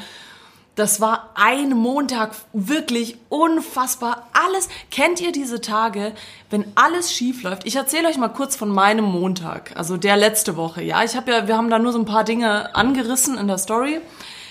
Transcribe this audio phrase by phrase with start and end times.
[0.79, 4.29] das war ein Montag, wirklich unfassbar.
[4.33, 6.13] Alles, kennt ihr diese Tage,
[6.51, 7.67] wenn alles schief läuft?
[7.67, 10.83] Ich erzähle euch mal kurz von meinem Montag, also der letzte Woche.
[10.85, 13.59] Ja, ich habe ja, wir haben da nur so ein paar Dinge angerissen in der
[13.59, 14.01] Story.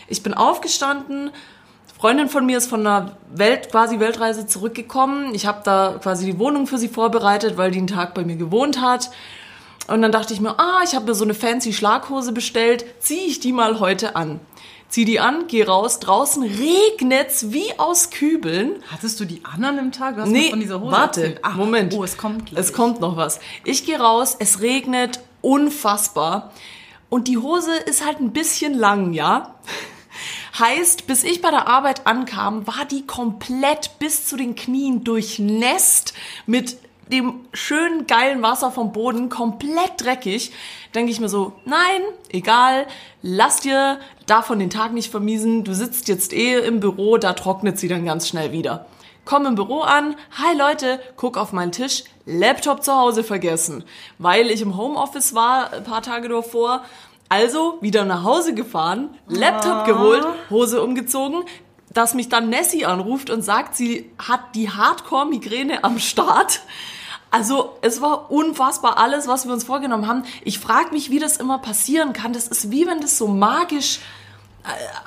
[0.10, 1.32] Ich bin aufgestanden,
[1.98, 5.34] Freundin von mir ist von einer Welt, quasi Weltreise zurückgekommen.
[5.34, 8.36] Ich habe da quasi die Wohnung für sie vorbereitet, weil die einen Tag bei mir
[8.36, 9.12] gewohnt hat.
[9.88, 13.26] Und dann dachte ich mir, ah, ich habe mir so eine fancy Schlaghose bestellt, ziehe
[13.26, 14.42] ich die mal heute an.
[14.90, 18.82] Zieh die an, geh raus, draußen regnet's wie aus Kübeln.
[18.90, 20.16] Hattest du die anderen im Tag?
[20.16, 21.40] Du hast Nee, von dieser Hose warte.
[21.42, 21.94] Ach, Moment.
[21.94, 22.60] Oh, es kommt gleich.
[22.60, 23.40] Es kommt noch was.
[23.66, 26.52] Ich gehe raus, es regnet unfassbar
[27.10, 29.56] und die Hose ist halt ein bisschen lang, ja?
[30.60, 36.14] Heißt, bis ich bei der Arbeit ankam, war die komplett bis zu den Knien durchnässt
[36.48, 36.78] mit
[37.12, 40.52] dem schönen geilen Wasser vom Boden, komplett dreckig.
[40.94, 42.88] Denke ich mir so, nein, egal,
[43.22, 45.64] lass dir davon den Tag nicht vermiesen.
[45.64, 48.86] Du sitzt jetzt eh im Büro, da trocknet sie dann ganz schnell wieder.
[49.26, 53.84] Komm im Büro an, hi Leute, guck auf meinen Tisch, Laptop zu Hause vergessen,
[54.20, 56.86] weil ich im Homeoffice war, ein paar Tage davor.
[57.28, 61.44] Also wieder nach Hause gefahren, Laptop geholt, Hose umgezogen,
[61.94, 66.62] dass mich dann Nessie anruft und sagt, sie hat die Hardcore-Migräne am Start.
[67.32, 70.24] Also es war unfassbar alles, was wir uns vorgenommen haben.
[70.44, 72.34] Ich frage mich, wie das immer passieren kann.
[72.34, 74.00] Das ist wie wenn das so magisch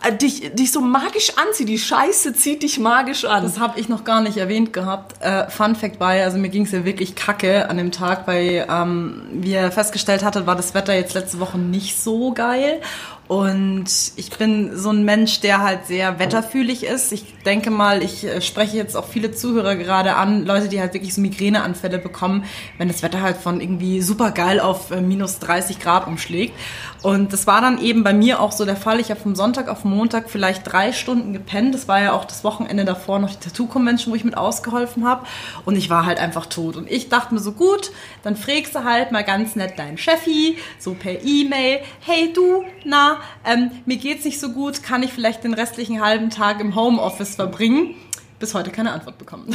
[0.03, 1.69] äh, dich, dich so magisch anzieht.
[1.69, 3.42] Die Scheiße zieht dich magisch an.
[3.42, 5.22] Das habe ich noch gar nicht erwähnt gehabt.
[5.22, 8.66] Äh, Fun Fact ja, also mir ging es ja wirklich kacke an dem Tag, weil,
[8.70, 12.81] ähm, wie er festgestellt hatte, war das Wetter jetzt letzte Woche nicht so geil.
[13.28, 17.12] Und ich bin so ein Mensch, der halt sehr wetterfühlig ist.
[17.12, 20.95] Ich denke mal, ich äh, spreche jetzt auch viele Zuhörer gerade an, Leute, die halt
[20.95, 22.45] wirklich so Migräneanfälle bekommen,
[22.78, 26.55] wenn das Wetter halt von irgendwie super geil auf äh, minus 30 Grad umschlägt.
[27.03, 29.00] Und das war dann eben bei mir auch so der Fall.
[29.00, 31.75] Ich habe vom Sonntag auf Montag vielleicht drei Stunden gepennt.
[31.75, 35.27] Das war ja auch das Wochenende davor noch die Tattoo-Convention, wo ich mit ausgeholfen habe.
[35.65, 36.77] Und ich war halt einfach tot.
[36.77, 37.91] Und ich dachte mir so, gut,
[38.23, 43.19] dann frägst du halt mal ganz nett deinen Chefi, so per E-Mail, hey du, na,
[43.47, 47.30] ähm, mir geht's nicht so gut, kann ich vielleicht den restlichen halben Tag im Homeoffice
[47.37, 47.95] verbringen?
[48.39, 49.55] Bis heute keine Antwort bekommen.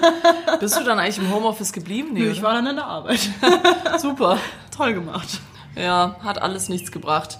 [0.60, 2.10] Bist du dann eigentlich im Homeoffice geblieben?
[2.12, 3.20] Nee, ich war dann in der Arbeit.
[3.98, 4.38] super.
[4.74, 5.40] Toll gemacht.
[5.76, 7.38] Ja, hat alles nichts gebracht.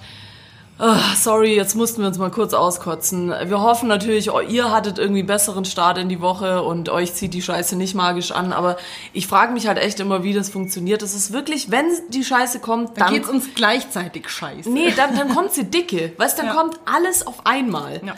[0.78, 3.28] Ah, sorry, jetzt mussten wir uns mal kurz auskotzen.
[3.44, 7.34] Wir hoffen natürlich, oh, ihr hattet irgendwie besseren Start in die Woche und euch zieht
[7.34, 8.53] die Scheiße nicht magisch an.
[8.53, 8.76] Aber
[9.12, 11.03] ich frage mich halt echt immer, wie das funktioniert.
[11.03, 13.14] Es ist wirklich, wenn die Scheiße kommt, Dann dann...
[13.14, 14.69] geht's uns gleichzeitig scheiße.
[14.70, 16.12] nee, dann, dann kommt sie dicke.
[16.16, 16.53] Weißt, dann Ja.
[16.54, 18.00] kommt alles auf einmal.
[18.04, 18.14] Ja.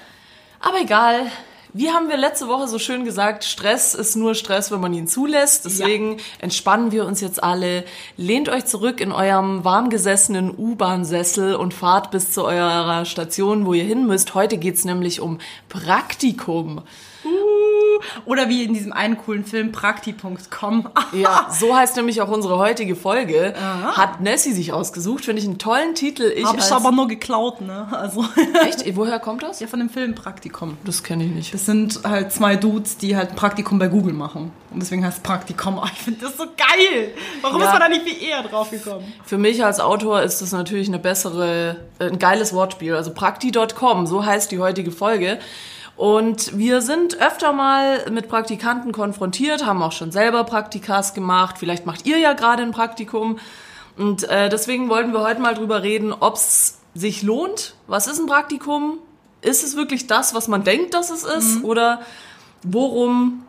[0.60, 1.26] Aber egal.
[1.76, 5.08] Wie haben wir letzte Woche so schön gesagt, Stress ist nur Stress, wenn man ihn
[5.08, 5.64] zulässt.
[5.64, 7.84] Deswegen entspannen wir uns jetzt alle.
[8.16, 13.82] Lehnt euch zurück in eurem warmgesessenen U-Bahn-Sessel und fahrt bis zu eurer Station, wo ihr
[13.82, 14.36] hin müsst.
[14.36, 16.82] Heute geht's nämlich um Praktikum.
[18.26, 20.88] Oder wie in diesem einen coolen Film Prakti.com.
[21.12, 23.54] Ja, so heißt nämlich auch unsere heutige Folge.
[23.94, 25.24] Hat Nessie sich ausgesucht.
[25.24, 26.32] Finde ich einen tollen Titel.
[26.34, 27.86] Ich Hab ich aber nur geklaut, ne?
[27.92, 28.24] Also
[28.66, 28.84] Echt?
[28.96, 29.60] Woher kommt das?
[29.60, 30.76] ja, von dem Film Praktikum.
[30.84, 31.54] Das kenne ich nicht.
[31.54, 34.50] Das sind halt zwei Dudes, die halt ein Praktikum bei Google machen.
[34.72, 35.78] Und deswegen heißt es Praktikum.
[35.78, 37.12] Oh, ich finde das so geil.
[37.42, 37.66] Warum Ja.
[37.66, 39.12] ist man da nicht viel eher drauf gekommen?
[39.24, 42.94] Für mich als Autor ist das natürlich eine bessere, äh, ein geiles Wortspiel.
[42.96, 45.38] Also prakti.com, so heißt die heutige Folge.
[45.96, 51.56] Und wir sind öfter mal mit Praktikanten konfrontiert, haben auch schon selber Praktikas gemacht.
[51.58, 53.38] Vielleicht macht ihr ja gerade ein Praktikum.
[53.96, 57.76] Und äh, deswegen wollten wir heute mal drüber reden, ob es sich lohnt.
[57.86, 58.98] Was ist ein Praktikum?
[59.44, 61.62] ist es wirklich das, was man denkt, dass es ist?
[61.64, 62.00] Oder
[62.62, 63.44] worum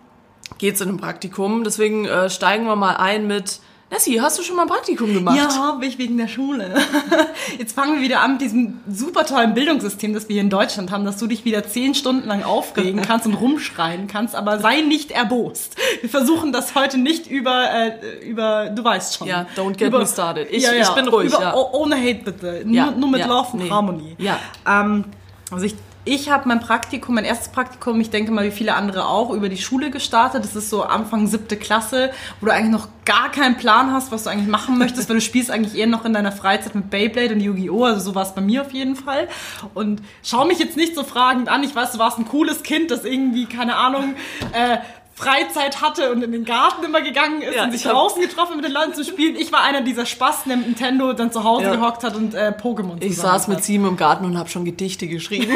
[0.57, 1.63] geht's in einem Praktikum?
[1.63, 3.59] Deswegen äh, steigen wir mal ein mit,
[3.91, 5.37] Nessie, hast du schon mal ein Praktikum gemacht?
[5.37, 6.73] Ja, habe ich wegen der Schule.
[7.59, 10.89] Jetzt fangen wir wieder an mit diesem super tollen Bildungssystem, das wir hier in Deutschland
[10.91, 14.81] haben, dass du dich wieder zehn Stunden lang aufregen kannst und rumschreien kannst, aber sei
[14.81, 15.75] nicht erbost.
[16.01, 19.27] Wir versuchen das heute nicht über, äh, über du weißt schon.
[19.27, 20.47] Ja, don't get über, me started.
[20.49, 21.53] Ich- ich bin ruhig, Über, ja.
[21.55, 22.65] oh- Ohne Hate bitte.
[22.67, 23.69] Ja, nur, nur mit ja, Love und nee.
[23.69, 24.15] Harmony.
[24.17, 24.39] Ja.
[24.67, 25.05] Ähm,
[25.51, 29.07] also ich, ich habe mein Praktikum, mein erstes Praktikum, ich denke mal wie viele andere
[29.07, 30.43] auch, über die Schule gestartet.
[30.43, 34.23] Das ist so Anfang siebte Klasse, wo du eigentlich noch gar keinen Plan hast, was
[34.23, 37.33] du eigentlich machen möchtest, weil du spielst eigentlich eher noch in deiner Freizeit mit Beyblade
[37.33, 37.83] und Yu-Gi-Oh!
[37.83, 39.27] Also so war es bei mir auf jeden Fall.
[39.73, 41.63] Und schau mich jetzt nicht so fragend an.
[41.63, 44.13] Ich weiß, du warst ein cooles Kind, das irgendwie, keine Ahnung,
[44.53, 44.77] äh,
[45.17, 48.65] Freizeit hatte und in den Garten immer gegangen ist Ja, und sich draußen getroffen mit
[48.65, 49.37] den Leuten zu spielen.
[49.37, 51.75] Ich war einer dieser Spasten, der mit Nintendo dann zu Hause Ja.
[51.75, 55.07] gehockt hat und äh, Pokémon Ich saß mit sieben im Garten und habe schon Gedichte
[55.07, 55.51] geschrieben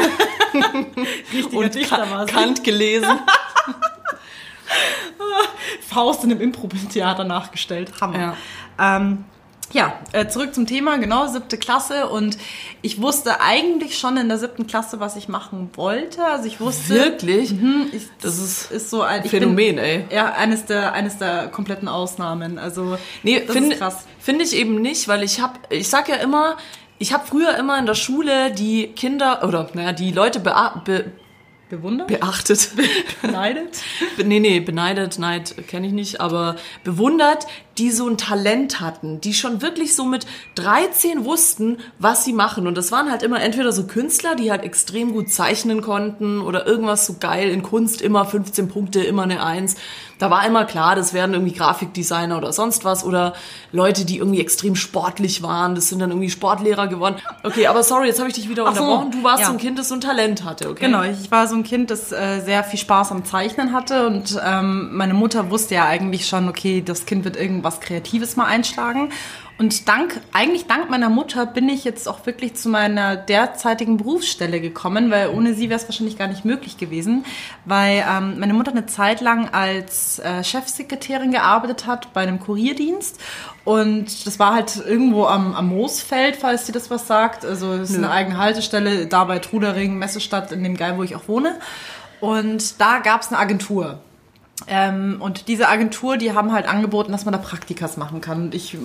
[1.32, 2.32] Richtiger und Dichter war sie.
[2.32, 3.18] Kant gelesen.
[5.88, 7.92] Faust in einem Impro-Theater nachgestellt.
[8.00, 8.18] Hammer.
[8.78, 8.96] Ja.
[8.96, 9.24] Ähm,
[9.72, 12.08] ja, äh, zurück zum Thema, genau, siebte Klasse.
[12.08, 12.36] Und
[12.82, 16.24] ich wusste eigentlich schon in der siebten Klasse, was ich machen wollte.
[16.24, 16.94] Also ich wusste.
[16.94, 17.52] Wirklich?
[17.52, 20.06] Mhm, ich, Das ist ist so ein Phänomen, bin, ey.
[20.10, 22.58] Ja, eines der, eines der kompletten Ausnahmen.
[22.58, 24.04] Also, Nee, das finde ist krass.
[24.18, 26.56] find ich eben nicht, weil ich habe, ich sag ja immer,
[26.98, 31.12] ich habe früher immer in der Schule die Kinder oder naja, die Leute bea be
[31.70, 32.08] Bewundert?
[32.08, 32.70] beachtet.
[33.22, 33.78] Beneidet?
[34.16, 37.46] Be- nee, nee, beneidet, Neid kenne ich nicht, aber bewundert,
[37.78, 40.26] die so ein Talent hatten, die schon wirklich so mit
[40.56, 42.66] 13 wussten, was sie machen.
[42.66, 46.66] Und das waren halt immer entweder so Künstler, die halt extrem gut zeichnen konnten oder
[46.66, 49.76] irgendwas so geil in Kunst, immer 15 Punkte, immer eine Eins.
[50.20, 53.32] Da war immer klar, das werden irgendwie Grafikdesigner oder sonst was oder
[53.72, 55.74] Leute, die irgendwie extrem sportlich waren.
[55.74, 57.16] Das sind dann irgendwie Sportlehrer geworden.
[57.42, 59.12] Okay, aber sorry, jetzt habe ich dich wieder Ach so, unterbrochen.
[59.12, 59.46] Du warst ja.
[59.46, 60.84] so ein Kind, das so ein Talent hatte, okay?
[60.84, 64.38] Genau, ich war so ein Kind, das äh, sehr viel Spaß am Zeichnen hatte und
[64.44, 69.12] ähm, meine Mutter wusste ja eigentlich schon, okay, das Kind wird irgendwas Kreatives mal einschlagen.
[69.58, 74.58] Und dank, eigentlich dank meiner Mutter bin ich jetzt auch wirklich zu meiner derzeitigen Berufsstelle
[74.58, 77.26] gekommen, weil ohne sie wäre es wahrscheinlich gar nicht möglich gewesen,
[77.66, 83.20] weil ähm, meine Mutter eine Zeit lang als äh, Chefsekretärin gearbeitet hat bei einem Kurierdienst
[83.64, 87.44] und das war halt irgendwo am, am Moosfeld, falls dir das was sagt.
[87.44, 91.14] Also es ist eine eigene Haltestelle, da bei Trudering, Messestadt, in dem Geil, wo ich
[91.14, 91.58] auch wohne.
[92.20, 94.00] Und da gab es eine Agentur.
[94.66, 98.42] Ähm, und diese Agentur, die haben halt angeboten, dass man da Praktikas machen kann.
[98.44, 98.76] Und ich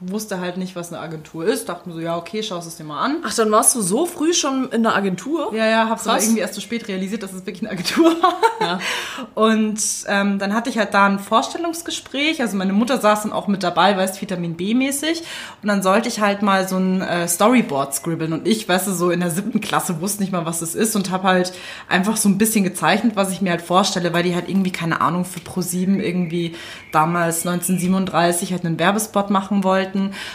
[0.00, 1.68] wusste halt nicht, was eine Agentur ist.
[1.68, 3.16] Dachte mir so, ja, okay, schaust es dir mal an.
[3.24, 5.52] Ach, dann warst du so früh schon in der Agentur?
[5.52, 8.34] Ja, ja, hab's aber irgendwie erst zu spät realisiert, dass es wirklich eine Agentur war.
[8.60, 8.78] Ja.
[9.34, 12.40] Und ähm, dann hatte ich halt da ein Vorstellungsgespräch.
[12.40, 15.24] Also meine Mutter saß dann auch mit dabei, weißt Vitamin B mäßig.
[15.62, 18.32] Und dann sollte ich halt mal so ein äh, Storyboard scribbeln.
[18.32, 20.94] Und ich, weißt du, so in der siebten Klasse wusste nicht mal, was das ist
[20.94, 21.52] und habe halt
[21.88, 25.00] einfach so ein bisschen gezeichnet, was ich mir halt vorstelle, weil die halt irgendwie, keine
[25.00, 26.54] Ahnung, für Pro7 irgendwie
[26.92, 29.87] damals 1937 halt einen Werbespot machen wollten.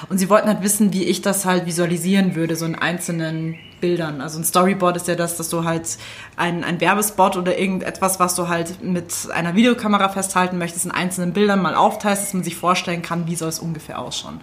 [0.09, 4.21] Und sie wollten halt wissen, wie ich das halt visualisieren würde, so in einzelnen Bildern.
[4.21, 5.97] Also ein Storyboard ist ja das, dass du halt
[6.37, 11.33] ein, ein Werbespot oder irgendetwas, was du halt mit einer Videokamera festhalten möchtest, in einzelnen
[11.33, 14.39] Bildern mal aufteilst, dass man sich vorstellen kann, wie soll es ungefähr ausschauen.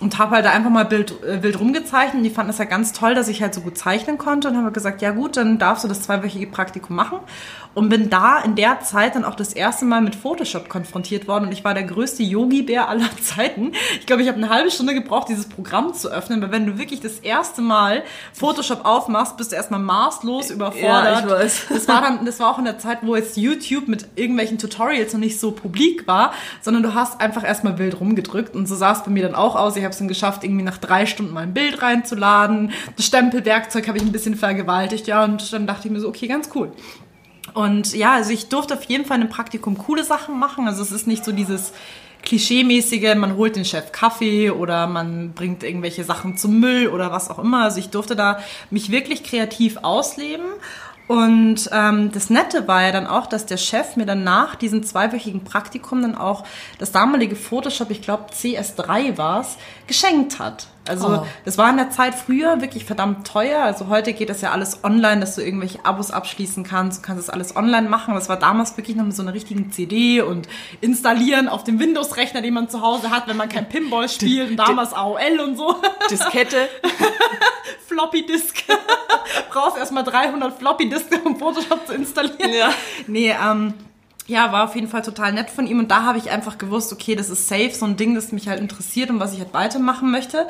[0.00, 2.16] Und habe halt da einfach mal Bild, äh, wild rumgezeichnet.
[2.16, 4.48] Und die fanden es ja ganz toll, dass ich halt so gut zeichnen konnte.
[4.48, 7.18] Und haben gesagt, ja gut, dann darfst du das zweiwöchige Praktikum machen.
[7.72, 11.46] Und bin da in der Zeit dann auch das erste Mal mit Photoshop konfrontiert worden.
[11.46, 13.72] Und ich war der größte Yogi-Bär aller Zeiten.
[13.98, 16.42] Ich glaube, ich habe eine halbe Stunde gebraucht, dieses Programm zu öffnen.
[16.42, 18.02] Weil wenn du wirklich das erste Mal
[18.34, 21.04] Photoshop aufmachst, bist du erstmal maßlos überfordert.
[21.04, 21.66] Ja, ich weiß.
[21.76, 25.12] Das war dann, das war auch in der Zeit, wo jetzt YouTube mit irgendwelchen Tutorials
[25.12, 28.92] noch nicht so publik war, sondern du hast einfach erstmal wild rumgedrückt und so sah
[28.92, 29.76] es bei mir dann auch aus.
[29.76, 32.72] Ich habe es dann geschafft, irgendwie nach drei Stunden mal ein Bild reinzuladen.
[32.96, 36.26] Das Stempelwerkzeug habe ich ein bisschen vergewaltigt, ja, und dann dachte ich mir so, okay,
[36.26, 36.72] ganz cool.
[37.54, 40.66] Und ja, also ich durfte auf jeden Fall einem Praktikum coole Sachen machen.
[40.66, 41.72] Also es ist nicht so dieses
[42.22, 47.30] klischeemäßige, man holt den Chef Kaffee oder man bringt irgendwelche Sachen zum Müll oder was
[47.30, 47.62] auch immer.
[47.64, 48.40] Also ich durfte da
[48.70, 50.44] mich wirklich kreativ ausleben.
[51.08, 54.82] Und ähm, das Nette war ja dann auch, dass der Chef mir dann nach diesem
[54.82, 56.44] zweiwöchigen Praktikum dann auch
[56.78, 60.66] das damalige Photoshop, ich glaube CS3 war's, geschenkt hat.
[60.88, 61.26] Also Oh.
[61.44, 63.62] das war in der Zeit früher wirklich verdammt teuer.
[63.62, 67.02] Also heute geht das ja alles online, dass du irgendwelche Abos abschließen kannst.
[67.02, 68.14] Du kannst das alles online machen.
[68.14, 70.48] Das war damals wirklich noch mit so einer richtigen CD und
[70.80, 74.56] installieren auf dem Windows-Rechner, den man zu Hause hat, wenn man kein Pinball spielt und
[74.56, 75.76] damals AOL und so.
[76.10, 76.68] Diskette.
[77.86, 78.62] Floppy Disk.
[79.50, 82.52] Brauchst erstmal 300 Floppy Disks, um Photoshop zu installieren.
[82.52, 82.70] Ja.
[83.06, 83.74] Nee, ähm,
[84.26, 86.92] ja, war auf jeden Fall total nett von ihm und da habe ich einfach gewusst,
[86.92, 89.54] okay, das ist safe, so ein Ding, das mich halt interessiert und was ich halt
[89.54, 90.46] weitermachen möchte.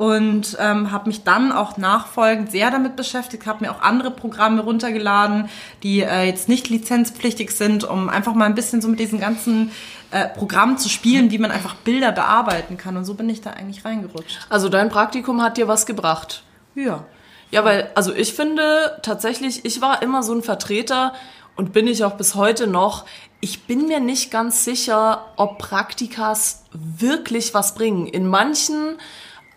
[0.00, 4.62] und ähm, habe mich dann auch nachfolgend sehr damit beschäftigt, habe mir auch andere Programme
[4.62, 5.50] runtergeladen,
[5.82, 9.70] die äh, jetzt nicht lizenzpflichtig sind, um einfach mal ein bisschen so mit diesen ganzen
[10.10, 12.96] äh, Programmen zu spielen, wie man einfach Bilder bearbeiten kann.
[12.96, 14.38] Und so bin ich da eigentlich reingerutscht.
[14.48, 16.44] Also dein Praktikum hat dir was gebracht.
[16.74, 17.04] Ja.
[17.50, 21.12] Ja, weil, also ich finde tatsächlich, ich war immer so ein Vertreter
[21.60, 23.04] und bin ich auch bis heute noch.
[23.40, 28.06] Ich bin mir nicht ganz sicher, ob Praktikas wirklich was bringen.
[28.06, 28.96] In manchen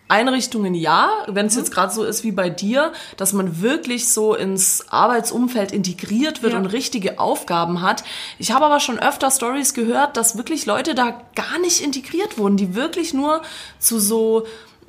[0.06, 4.34] Einrichtungen ja, wenn es jetzt gerade so ist wie bei dir, dass man wirklich so
[4.34, 6.58] ins Arbeitsumfeld integriert wird Ja.
[6.58, 8.04] und richtige Aufgaben hat.
[8.38, 12.58] Ich habe aber schon öfter Stories gehört, dass wirklich Leute da gar nicht integriert wurden,
[12.58, 13.40] die wirklich nur
[13.78, 14.44] zu so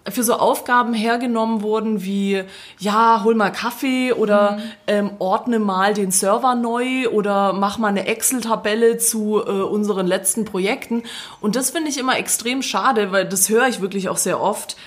[0.10, 2.44] für so Aufgaben hergenommen wurden wie,
[2.80, 8.06] ja, hol mal Kaffee oder ähm, ordne mal den Server neu oder mach mal eine
[8.06, 11.04] Excel-Tabelle zu äh, unseren letzten Projekten.
[11.42, 14.78] Und das finde ich immer extrem schade, weil das höre ich wirklich auch sehr oft,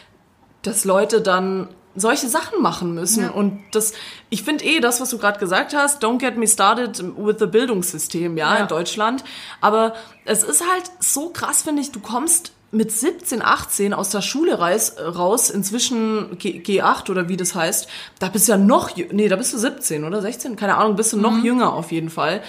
[0.63, 3.25] dass Leute dann solche Sachen machen müssen.
[3.25, 3.31] Ja.
[3.31, 3.93] Und das,
[4.31, 7.47] ich finde eh das, was du gerade gesagt hast, don't get me started with the
[7.47, 8.63] Bildungssystem, ja, Ja.
[8.63, 9.25] in Deutschland.
[9.61, 9.95] Aber
[10.25, 14.59] es ist halt so krass, finde ich, du kommst mit 17, 18 aus der Schule
[14.59, 19.29] reis, raus, inzwischen G, G8 oder wie das heißt, da bist du ja noch, nee,
[19.29, 20.21] da bist du 17 oder?
[20.21, 22.43] 16, keine Ahnung, bist du noch jünger auf jeden Fall.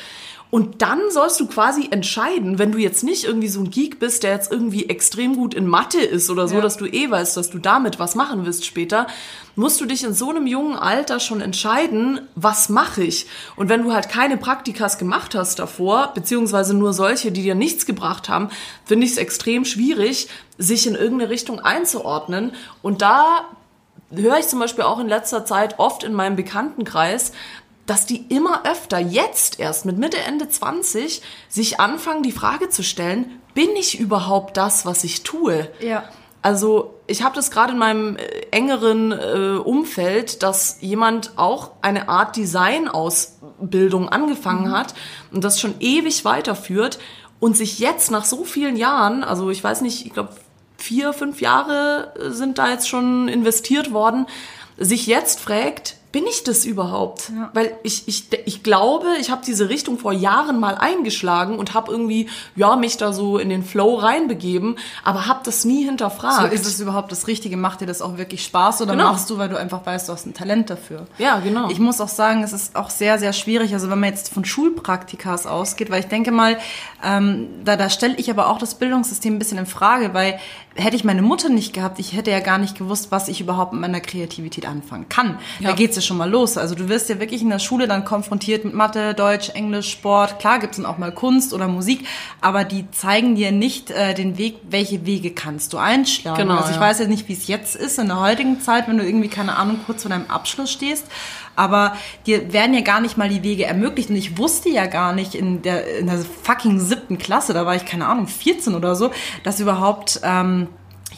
[0.51, 4.23] Und dann sollst du quasi entscheiden, wenn du jetzt nicht irgendwie so ein Geek bist,
[4.23, 6.61] der jetzt irgendwie extrem gut in Mathe ist oder so, Ja.
[6.61, 9.05] dass du eh weißt, dass du damit was machen wirst später,
[9.55, 13.27] musst du dich in so einem jungen Alter schon entscheiden, was mache ich?
[13.57, 17.85] Und wenn du halt keine Praktikas gemacht hast davor, beziehungsweise nur solche, die dir nichts
[17.85, 18.49] gebracht haben,
[18.85, 22.53] finde ich es extrem schwierig, sich in irgendeine Richtung einzuordnen.
[22.81, 23.45] Und da
[24.11, 27.33] höre ich zum Beispiel auch in letzter Zeit oft in meinem Bekanntenkreis,
[27.89, 32.83] dass die immer öfter, jetzt erst mit Mitte, Ende 20, sich anfangen, die Frage zu
[32.83, 35.67] stellen, bin ich überhaupt das, was ich tue?
[35.79, 36.03] Ja.
[36.41, 42.07] Also ich habe das gerade in meinem äh, engeren äh, Umfeld, dass jemand auch eine
[42.07, 44.93] Art Design-Ausbildung angefangen hat
[45.31, 46.99] und das schon ewig weiterführt
[47.39, 50.29] und sich jetzt nach so vielen Jahren, also ich weiß nicht, ich glaube
[50.77, 54.27] vier, fünf Jahre äh, sind da jetzt schon investiert worden,
[54.77, 57.29] sich jetzt fragt, bin ich das überhaupt?
[57.35, 57.51] Ja.
[57.53, 61.91] Weil ich, ich, ich glaube, ich habe diese Richtung vor Jahren mal eingeschlagen und habe
[61.91, 66.51] irgendwie, ja, mich da so in den Flow reinbegeben, aber habe das nie So hinterfragt.
[66.51, 67.57] ist es überhaupt das Richtige?
[67.57, 69.11] Macht dir das auch wirklich Spaß oder Genau.
[69.11, 71.05] machst du, weil du einfach weißt, du hast ein Talent dafür?
[71.19, 71.69] Ja, genau.
[71.69, 74.45] Ich muss auch sagen, es ist auch sehr, sehr schwierig, also wenn man jetzt von
[74.45, 76.57] Schulpraktikas ausgeht, weil ich denke mal,
[77.03, 80.39] ähm, da, da stelle ich aber auch das Bildungssystem ein bisschen in Frage, weil
[80.75, 83.73] hätte ich meine Mutter nicht gehabt, ich hätte ja gar nicht gewusst, was ich überhaupt
[83.73, 85.37] mit meiner Kreativität anfangen kann.
[85.59, 85.69] Ja.
[85.69, 86.57] Da geht's ja schon mal los.
[86.57, 90.39] Also du wirst ja wirklich in der Schule dann konfrontiert mit Mathe, Deutsch, Englisch, Sport.
[90.39, 92.05] Klar gibt's dann auch mal Kunst oder Musik,
[92.41, 96.37] aber die zeigen dir nicht äh, den Weg, welche Wege kannst du einschlagen.
[96.37, 96.81] Genau, also ich ja.
[96.81, 99.57] weiß ja nicht, wie es jetzt ist in der heutigen Zeit, wenn du irgendwie, keine
[99.57, 101.05] Ahnung, kurz vor deinem Abschluss stehst.
[101.55, 101.93] Aber
[102.25, 104.09] dir werden ja gar nicht mal die Wege ermöglicht.
[104.09, 107.75] Und ich wusste ja gar nicht in der, in der fucking siebten Klasse, da war
[107.75, 109.11] ich, keine Ahnung, 14 oder so,
[109.43, 110.21] dass überhaupt...
[110.23, 110.69] Ähm,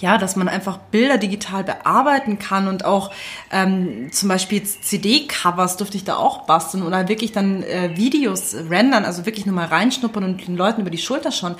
[0.01, 3.11] ja, dass man einfach Bilder digital bearbeiten kann und auch
[3.51, 9.05] ähm, zum Beispiel CD-Covers durfte ich da auch basteln oder wirklich dann äh, Videos rendern,
[9.05, 11.55] also wirklich nur mal reinschnuppern und den Leuten über die Schulter schauen.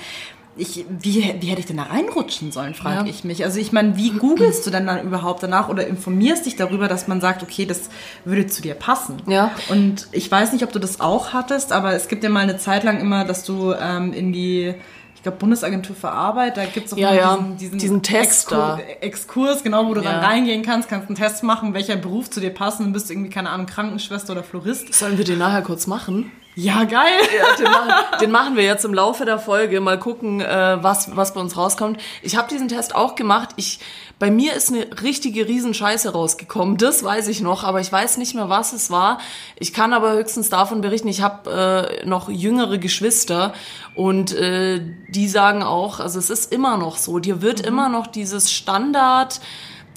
[0.54, 3.06] Ich, wie, wie hätte ich denn da reinrutschen sollen, frage Ja.
[3.06, 3.42] ich mich.
[3.42, 7.08] Also ich meine, wie googelst du denn dann überhaupt danach oder informierst dich darüber, dass
[7.08, 7.88] man sagt, okay, das
[8.26, 9.22] würde zu dir passen.
[9.26, 9.50] Ja.
[9.70, 12.58] Und ich weiß nicht, ob du das auch hattest, aber es gibt ja mal eine
[12.58, 14.74] Zeit lang immer, dass du ähm, in die,
[15.22, 18.50] ich glaube, Bundesagentur für Arbeit, da gibt es auch Ja, ja, diesen, diesen, diesen Test
[18.50, 18.76] da.
[19.00, 20.14] Exkurs, genau, wo du Ja.
[20.14, 23.08] dann reingehen kannst, kannst einen Test machen, welcher Beruf zu dir passt und dann bist
[23.08, 24.92] du irgendwie, keine Ahnung, Krankenschwester oder Florist.
[24.92, 26.32] Sollen wir den nachher kurz machen?
[26.54, 27.18] Ja, geil.
[27.34, 29.80] Ja, den, machen, den machen wir jetzt im Laufe der Folge.
[29.80, 31.98] Mal gucken, äh, was, was bei uns rauskommt.
[32.20, 33.50] Ich habe diesen Test auch gemacht.
[33.56, 33.80] Ich,
[34.18, 36.76] bei mir ist eine richtige Riesenscheiße rausgekommen.
[36.76, 39.18] Das weiß ich noch, aber ich weiß nicht mehr, was es war.
[39.58, 43.54] Ich kann aber höchstens davon berichten, ich habe äh, noch jüngere Geschwister
[43.94, 48.06] und äh, die sagen auch, also es ist immer noch so, dir wird immer noch
[48.06, 49.40] dieses Standard...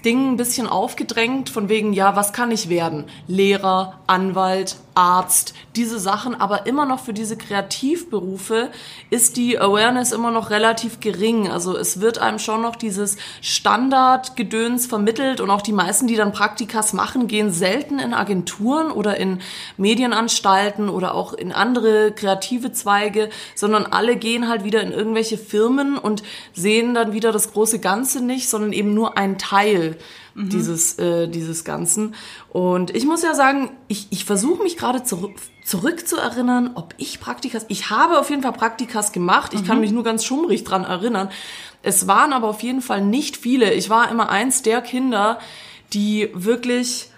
[0.04, 3.06] Ding ein bisschen aufgedrängt, von wegen, ja, was kann ich werden?
[3.26, 8.72] Lehrer, Anwalt, Arzt, diese Sachen, aber immer noch für diese Kreativberufe
[9.10, 11.50] ist die Awareness immer noch relativ gering.
[11.50, 16.32] Also es wird einem schon noch dieses Standardgedöns vermittelt und auch die meisten, die dann
[16.32, 19.42] Praktikas machen, gehen selten in Agenturen oder in
[19.78, 25.98] Medienanstalten oder auch in andere kreative Zweige, sondern alle gehen halt wieder in irgendwelche Firmen
[25.98, 26.24] und
[26.54, 29.98] sehen dann wieder das große Ganze nicht, sondern eben nur ein Teil
[30.36, 32.14] dieses, äh, dieses Ganzen.
[32.50, 36.94] Und ich muss ja sagen, ich, ich versuche mich gerade zurück, zurück zu erinnern, ob
[36.98, 40.64] ich Praktikas, ich habe auf jeden Fall Praktikas gemacht, ich kann mich nur ganz schummrig
[40.66, 41.30] dran erinnern.
[41.82, 43.74] Es waren aber auf jeden Fall nicht viele.
[43.74, 45.40] Ich war immer eins der Kinder,
[45.94, 47.10] die wirklich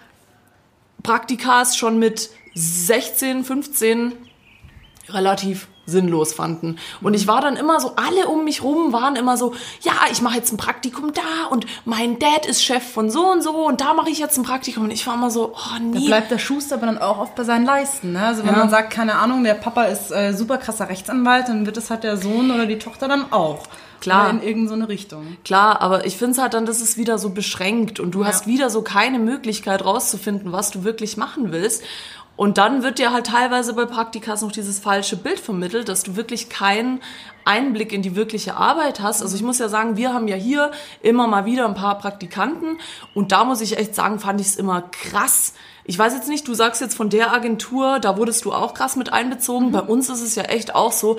[1.02, 4.12] Praktikas schon mit 16, 15
[5.08, 6.76] relativ sinnlos fanden.
[7.00, 10.22] Und ich war dann immer so, alle um mich rum waren immer so, ja, ich
[10.22, 13.80] mache jetzt ein Praktikum da und mein Dad ist Chef von so und so und
[13.80, 14.84] da mache ich jetzt ein Praktikum.
[14.84, 16.06] Und ich war immer so, oh Da nee.
[16.06, 18.12] bleibt der Schuster aber dann auch oft bei seinen Leisten.
[18.12, 18.22] Ne?
[18.24, 18.58] Also wenn Ja.
[18.58, 22.04] man sagt, keine Ahnung, der Papa ist äh, super krasser Rechtsanwalt, dann wird es halt
[22.04, 23.64] der Sohn oder die Tochter dann auch.
[24.00, 24.28] Klar.
[24.28, 25.36] Oder in irgendeine so Richtung.
[25.44, 28.46] Klar, aber ich finde es halt dann, das ist wieder so beschränkt und du hast
[28.46, 31.82] wieder so keine Möglichkeit rauszufinden, was du wirklich machen willst.
[32.38, 36.14] Und dann wird dir halt teilweise bei Praktikas noch dieses falsche Bild vermittelt, dass du
[36.14, 37.00] wirklich keinen
[37.44, 39.22] Einblick in die wirkliche Arbeit hast.
[39.22, 40.70] Also ich muss ja sagen, wir haben ja hier
[41.02, 42.78] immer mal wieder ein paar Praktikanten
[43.12, 45.54] und da muss ich echt sagen, fand ich es immer krass.
[45.84, 48.94] Ich weiß jetzt nicht, du sagst jetzt von der Agentur, da wurdest du auch krass
[48.94, 49.72] mit einbezogen.
[49.72, 51.16] Bei uns ist es ja echt auch so,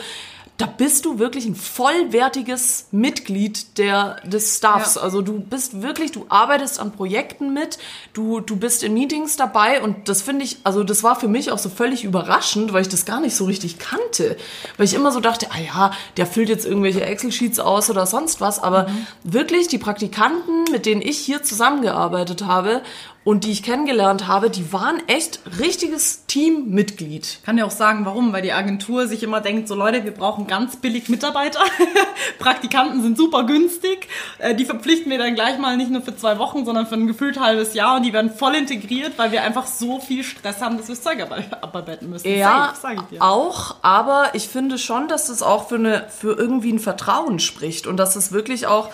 [0.59, 4.95] da bist du wirklich ein vollwertiges Mitglied der, des Staffs.
[4.95, 5.01] Ja.
[5.01, 7.77] Also du bist wirklich, du arbeitest an Projekten mit,
[8.11, 11.53] du, du bist in Meetings dabei und das finde ich, also das war für mich
[11.53, 14.35] auch so völlig überraschend, weil ich das gar nicht so richtig kannte.
[14.75, 18.41] Weil ich immer so dachte, ah ja, der füllt jetzt irgendwelche Excel-Sheets aus oder sonst
[18.41, 18.87] was, aber
[19.23, 22.81] wirklich die Praktikanten, mit denen ich hier zusammengearbeitet habe
[23.29, 27.39] und die ich kennengelernt habe, die waren echt richtiges Teammitglied.
[27.45, 30.47] Kann ja auch sagen, warum, weil die Agentur sich immer denkt, so Leute, wir brauchen
[30.47, 31.59] ganz billig Mitarbeiter.
[32.39, 34.07] Praktikanten sind super günstig.
[34.39, 37.07] Äh, Die verpflichten wir dann gleich mal nicht nur für zwei Wochen, sondern für ein
[37.07, 40.77] gefühlt halbes Jahr und die werden voll integriert, weil wir einfach so viel Stress haben,
[40.77, 42.27] dass wir das Zeug ab- abarbeiten müssen.
[42.35, 43.21] Ja, Safe, sag ich dir.
[43.23, 47.87] auch, aber ich finde schon, dass das auch für, eine, für irgendwie ein Vertrauen spricht
[47.87, 48.89] und dass es wirklich auch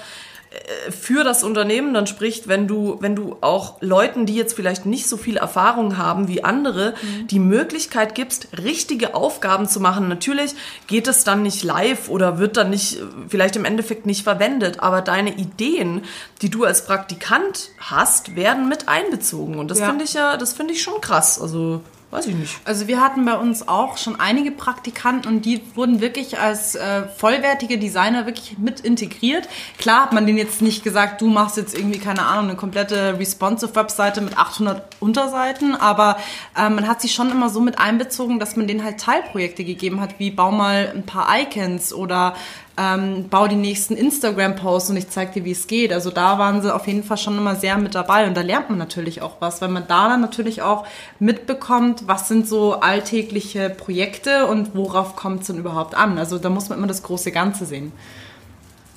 [0.89, 5.07] für das Unternehmen dann spricht, wenn du, wenn du auch Leuten, die jetzt vielleicht nicht
[5.07, 6.93] so viel Erfahrung haben wie andere,
[7.29, 10.07] die Möglichkeit gibst, richtige Aufgaben zu machen.
[10.07, 10.53] Natürlich
[10.87, 14.79] geht es dann nicht live oder wird dann nicht, äh, vielleicht im Endeffekt nicht verwendet,
[14.79, 16.03] aber deine Ideen,
[16.41, 19.59] die du als Praktikant hast, werden mit einbezogen.
[19.59, 19.87] Und das Ja.
[19.87, 21.41] finde ich ja, das finde ich schon krass.
[21.41, 21.81] Also,
[22.15, 22.59] weiß ich nicht.
[22.63, 27.03] Also wir hatten bei uns auch schon einige Praktikanten und die wurden wirklich als äh,
[27.17, 29.47] vollwertige Designer wirklich mit integriert.
[29.77, 33.19] Klar hat man denen jetzt nicht gesagt, du machst jetzt irgendwie, keine Ahnung, eine komplette
[33.19, 36.17] responsive Webseite mit 800 Unterseiten, aber
[36.57, 39.99] äh, man hat sie schon immer so mit einbezogen, dass man denen halt Teilprojekte gegeben
[39.99, 42.35] hat, wie bau mal ein paar Icons oder
[42.77, 45.93] ähm, bau die nächsten Instagram-Posts und ich zeig dir, wie es geht.
[45.93, 48.69] Also da waren sie auf jeden Fall schon immer sehr mit dabei und da lernt
[48.69, 50.85] man natürlich auch was, weil man da dann natürlich auch
[51.19, 56.17] mitbekommt, was sind so alltägliche Projekte und worauf kommt es denn überhaupt an.
[56.17, 57.93] Also da muss man immer das große Ganze sehen.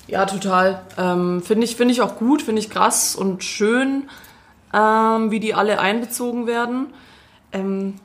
[0.07, 0.81] Ja, total.
[0.97, 4.09] Ähm, finde ich, finde ich auch gut, finde ich krass und schön,
[4.73, 6.87] ähm, wie die alle einbezogen werden.
[7.53, 7.95] Ähm,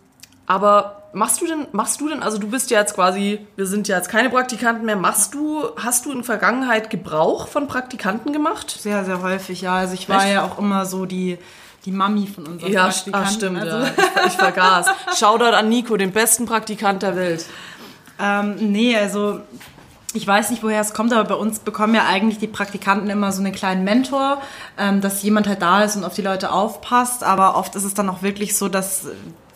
[0.46, 3.88] aber machst du denn, machst du denn, also du bist ja jetzt quasi, wir sind
[3.88, 8.70] ja jetzt keine Praktikanten mehr, machst du, hast du in Vergangenheit Gebrauch von Praktikanten gemacht?
[8.78, 9.74] Sehr, sehr häufig, ja.
[9.74, 10.34] Also ich war Echt?
[10.34, 11.38] ja auch immer so die,
[11.84, 13.26] die Mami von unseren Ja, Praktikanten.
[13.28, 13.86] ach, stimmt, also, ja.
[13.86, 14.86] Ich, ich vergaß.
[15.16, 17.46] Shoutout an Nico, den besten Praktikant der Welt.
[18.20, 19.40] Ähm, nee, also
[20.12, 23.32] ich weiß nicht, woher es kommt, aber bei uns bekommen ja eigentlich die Praktikanten immer
[23.32, 24.40] so einen kleinen Mentor,
[24.78, 27.24] ähm, dass jemand halt da ist und auf die Leute aufpasst.
[27.24, 29.06] Aber oft ist es dann auch wirklich so, dass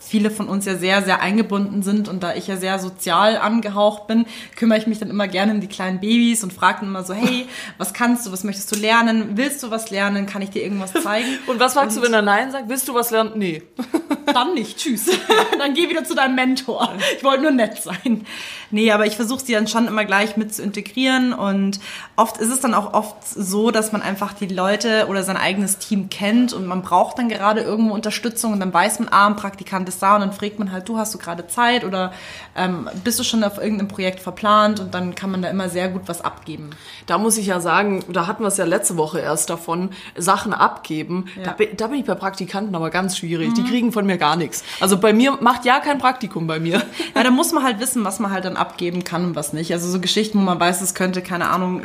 [0.09, 4.07] viele von uns ja sehr, sehr eingebunden sind und da ich ja sehr sozial angehaucht
[4.07, 7.03] bin, kümmere ich mich dann immer gerne um die kleinen Babys und frage dann immer
[7.03, 10.49] so, hey, was kannst du, was möchtest du lernen, willst du was lernen, kann ich
[10.49, 11.27] dir irgendwas zeigen?
[11.47, 12.69] Und was fragst du, wenn er Nein sagt?
[12.69, 13.31] Willst du was lernen?
[13.35, 13.63] Nee.
[14.25, 15.05] Dann nicht, tschüss.
[15.59, 16.93] dann geh wieder zu deinem Mentor.
[17.17, 18.25] Ich wollte nur nett sein.
[18.71, 21.79] Nee, aber ich versuche sie dann schon immer gleich mit zu integrieren und
[22.15, 25.77] oft ist es dann auch oft so, dass man einfach die Leute oder sein eigenes
[25.77, 29.35] Team kennt und man braucht dann gerade irgendwo Unterstützung und dann weiß man, ah, ein
[29.35, 32.11] Praktikant ist da und dann fragt man halt, du hast du gerade Zeit oder
[32.55, 35.89] ähm, bist du schon auf irgendeinem Projekt verplant und dann kann man da immer sehr
[35.89, 36.69] gut was abgeben.
[37.07, 40.53] Da muss ich ja sagen, da hatten wir es ja letzte Woche erst davon, Sachen
[40.53, 41.25] abgeben.
[41.37, 41.51] Da, Ja.
[41.51, 41.57] Mhm.
[41.57, 43.53] bin- da bin ich bei Praktikanten aber ganz schwierig.
[43.55, 44.63] Die kriegen von mir gar nichts.
[44.79, 46.81] Also bei mir macht ja kein Praktikum bei mir.
[47.15, 49.71] Ja, da muss man halt wissen, was man halt dann abgeben kann und was nicht.
[49.73, 51.83] Also so Geschichten, wo man weiß, es könnte, keine Ahnung,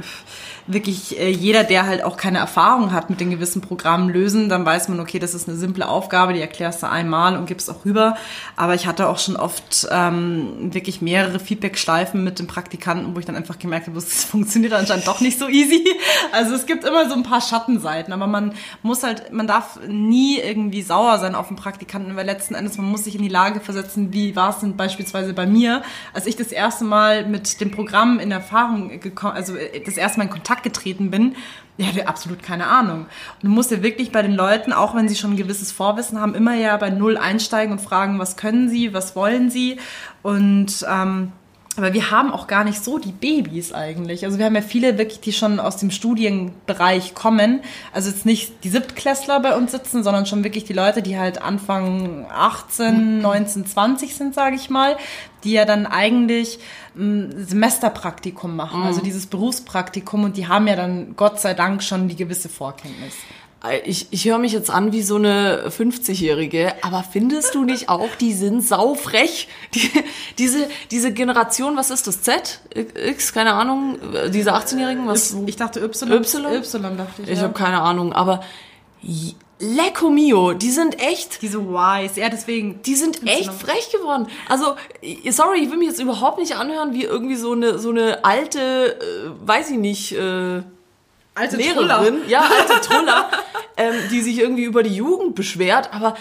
[0.66, 4.64] wirklich äh, jeder, der halt auch keine Erfahrung hat mit den gewissen Programmen lösen, dann
[4.64, 7.84] weiß man, okay, das ist eine simple Aufgabe, die erklärst du einmal und gibst auch
[7.84, 8.16] rüber.
[8.56, 13.26] Aber ich hatte auch schon oft ähm, wirklich mehrere Feedback-Schleifen mit den Praktikanten, wo ich
[13.26, 15.84] dann einfach gemerkt habe, es funktioniert anscheinend doch nicht so easy.
[16.32, 20.38] Also es gibt immer so ein paar Schattenseiten, aber man muss halt, man darf nie
[20.38, 23.60] irgendwie sauer sein auf den Praktikanten, weil letzten Endes man muss sich in die Lage
[23.60, 25.82] versetzen, wie war es denn beispielsweise bei mir,
[26.14, 30.24] als ich das erste Mal mit dem Programm in Erfahrung gekommen, also das erste Mal
[30.24, 31.36] in Kontakt getreten bin,
[31.76, 33.06] ich hatte absolut keine Ahnung.
[33.42, 36.54] Und ja wirklich bei den Leuten, auch wenn sie schon ein gewisses Vorwissen haben, immer
[36.54, 39.78] ja bei Null einsteigen und fragen, was können sie, was wollen sie.
[40.22, 41.32] Und ähm,
[41.76, 44.24] aber wir haben auch gar nicht so die Babys eigentlich.
[44.24, 47.62] Also wir haben ja viele wirklich, die schon aus dem Studienbereich kommen.
[47.92, 51.42] Also jetzt nicht die Siebtklässler bei uns sitzen, sondern schon wirklich die Leute, die halt
[51.42, 54.96] Anfang 18, 19, 20 sind, sage ich mal,
[55.44, 56.58] die ja dann eigentlich
[56.96, 62.08] ein Semesterpraktikum machen, also dieses Berufspraktikum und die haben ja dann Gott sei Dank schon
[62.08, 63.14] die gewisse Vorkenntnis.
[63.84, 68.14] Ich, ich höre mich jetzt an wie so eine 50-Jährige, aber findest du nicht auch,
[68.20, 69.48] die sind saufrech?
[69.74, 69.90] Die,
[70.38, 72.20] diese, diese Generation, was ist das?
[72.20, 72.60] Z?
[72.74, 73.32] X?
[73.32, 73.98] Keine Ahnung.
[74.28, 75.06] Diese 18-Jährigen?
[75.06, 75.34] Was?
[75.46, 76.12] Ich dachte Y.
[76.12, 76.54] Y?
[76.56, 77.30] Y dachte ich.
[77.30, 77.44] Ich ja.
[77.44, 78.42] habe keine Ahnung, aber
[79.60, 82.82] Lecco mio, die sind echt, Diese Ys, ja deswegen.
[82.82, 84.26] die sind echt frech geworden.
[84.48, 84.74] Also,
[85.30, 88.98] sorry, ich will mich jetzt überhaupt nicht anhören wie irgendwie so eine, so eine alte,
[88.98, 90.62] äh, weiß ich nicht, äh,
[91.34, 93.30] alte Lehrerin, ja, alte Truller,
[93.76, 96.16] ähm, die sich irgendwie über die Jugend beschwert, aber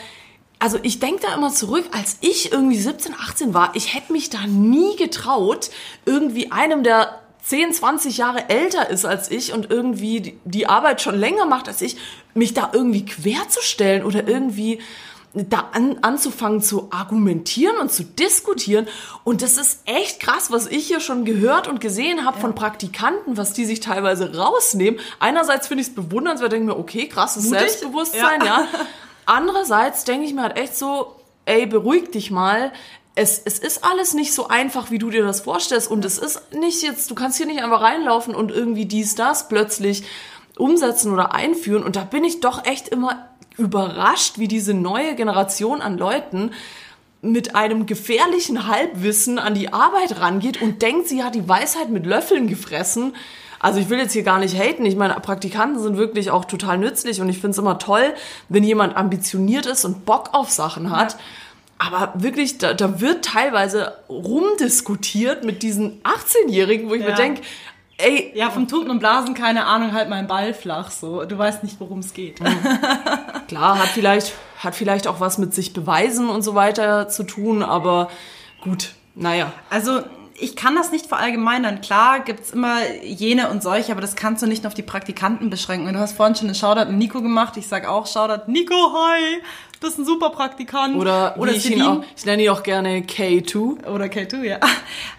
[0.60, 4.30] also ich denke da immer zurück, als ich irgendwie 17, 18 war, ich hätte mich
[4.30, 5.69] da nie getraut,
[6.06, 11.01] irgendwie einem, der 10, 20 Jahre älter ist als ich und irgendwie die- die Arbeit
[11.01, 11.97] schon länger macht als ich,
[12.34, 14.79] mich da irgendwie querzustellen oder irgendwie
[15.36, 18.88] da an, anzufangen zu argumentieren und zu diskutieren.
[19.23, 23.36] Und das ist echt krass, was ich hier schon gehört und gesehen habe von Praktikanten,
[23.36, 24.99] was die sich teilweise rausnehmen.
[25.19, 27.60] Einerseits finde ich es bewundernswert, denke mir, okay, krasses Mutig.
[27.62, 28.67] Selbstbewusstsein, ja.
[29.25, 32.71] Andererseits denke ich mir halt echt so, ey, beruhig dich mal.
[33.15, 35.89] Es, es ist alles nicht so einfach, wie du dir das vorstellst.
[35.89, 39.47] Und es ist nicht jetzt, du kannst hier nicht einfach reinlaufen und irgendwie dies, das
[39.47, 40.04] plötzlich
[40.58, 41.84] umsetzen oder einführen.
[41.84, 46.52] Und da bin ich doch echt immer überrascht, wie diese neue Generation an Leuten
[47.21, 52.06] mit einem gefährlichen Halbwissen an die Arbeit rangeht und denkt, sie hat die Weisheit mit
[52.06, 53.15] Löffeln gefressen.
[53.60, 54.86] Also ich will jetzt hier gar nicht haten.
[54.86, 58.13] Ich meine, Praktikanten sind wirklich auch total nützlich und ich finde es immer toll,
[58.49, 61.15] wenn jemand ambitioniert ist und Bock auf Sachen hat.
[61.78, 67.16] Aber wirklich, da, da wird teilweise rumdiskutiert mit diesen 18-Jährigen, wo ich mir Ja.
[67.16, 67.42] denke,
[67.98, 71.26] ey, Ja, vom Tuten und Blasen, keine Ahnung, halt mein Ball flach so.
[71.26, 72.40] Du weißt nicht, worum es geht.
[73.48, 77.64] Klar, hat vielleicht, hat vielleicht auch was mit sich beweisen und so weiter zu tun,
[77.64, 78.10] aber
[78.62, 79.52] gut, naja.
[79.70, 80.02] Also
[80.40, 81.82] ich kann das nicht verallgemeinern.
[81.82, 85.50] Klar gibt's immer jene und solche, aber das kannst du nicht nur auf die Praktikanten
[85.50, 85.94] beschränken.
[85.94, 87.56] Du hast vorhin schon einen Shoutout an Nico gemacht.
[87.58, 88.52] Ich sag auch Shoutout.
[88.52, 89.42] Nico, hi!
[89.84, 90.96] Du bist ein super Praktikant.
[90.96, 91.89] Oder, oder ich Celine.
[91.89, 93.86] auch, ich nenne ihn auch gerne K2.
[93.86, 94.58] Oder K2, ja.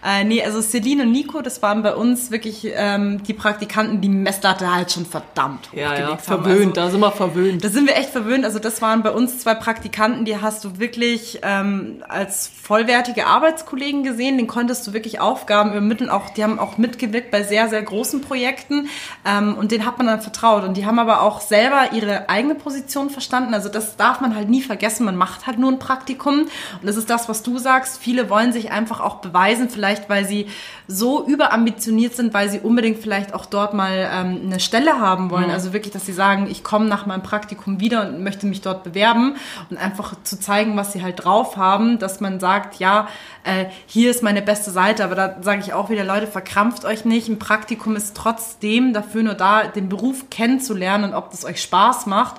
[0.07, 4.11] Äh, nee, also Celine und Nico, das waren bei uns wirklich ähm, die Praktikanten, die
[4.11, 6.45] Messlatte halt schon verdammt Ja, hochgelegt ja, haben.
[6.45, 7.65] verwöhnt, Also, da sind wir verwöhnt.
[7.65, 8.45] da sind wir echt verwöhnt.
[8.45, 14.03] Also das waren bei uns zwei Praktikanten, die hast du wirklich ähm, als vollwertige Arbeitskollegen
[14.05, 14.37] gesehen.
[14.37, 16.11] Den konntest du wirklich Aufgaben übermitteln.
[16.11, 18.89] Auch die haben auch mitgewirkt bei sehr sehr großen Projekten
[19.27, 20.65] ähm, und denen hat man dann vertraut.
[20.65, 23.55] Und die haben aber auch selber ihre eigene Position verstanden.
[23.55, 25.05] Also das darf man halt nie vergessen.
[25.05, 27.99] Man macht halt nur ein Praktikum und das ist das, was du sagst.
[28.01, 30.47] Viele wollen sich einfach auch beweisen, vielleicht weil sie
[30.87, 35.51] so überambitioniert sind, weil sie unbedingt vielleicht auch dort mal ähm, eine Stelle haben wollen.
[35.51, 38.85] Also wirklich, dass sie sagen, ich komme nach meinem Praktikum wieder und möchte mich dort
[38.85, 39.37] bewerben
[39.71, 43.09] und einfach zu zeigen, was sie halt drauf haben, dass man sagt, ja,
[43.45, 45.05] äh, hier ist meine beste Seite.
[45.05, 47.29] Aber da sage ich auch wieder, Leute, verkrampft euch nicht.
[47.29, 52.07] Ein Praktikum ist trotzdem dafür nur da, den Beruf kennenzulernen und ob das euch Spaß
[52.07, 52.37] macht.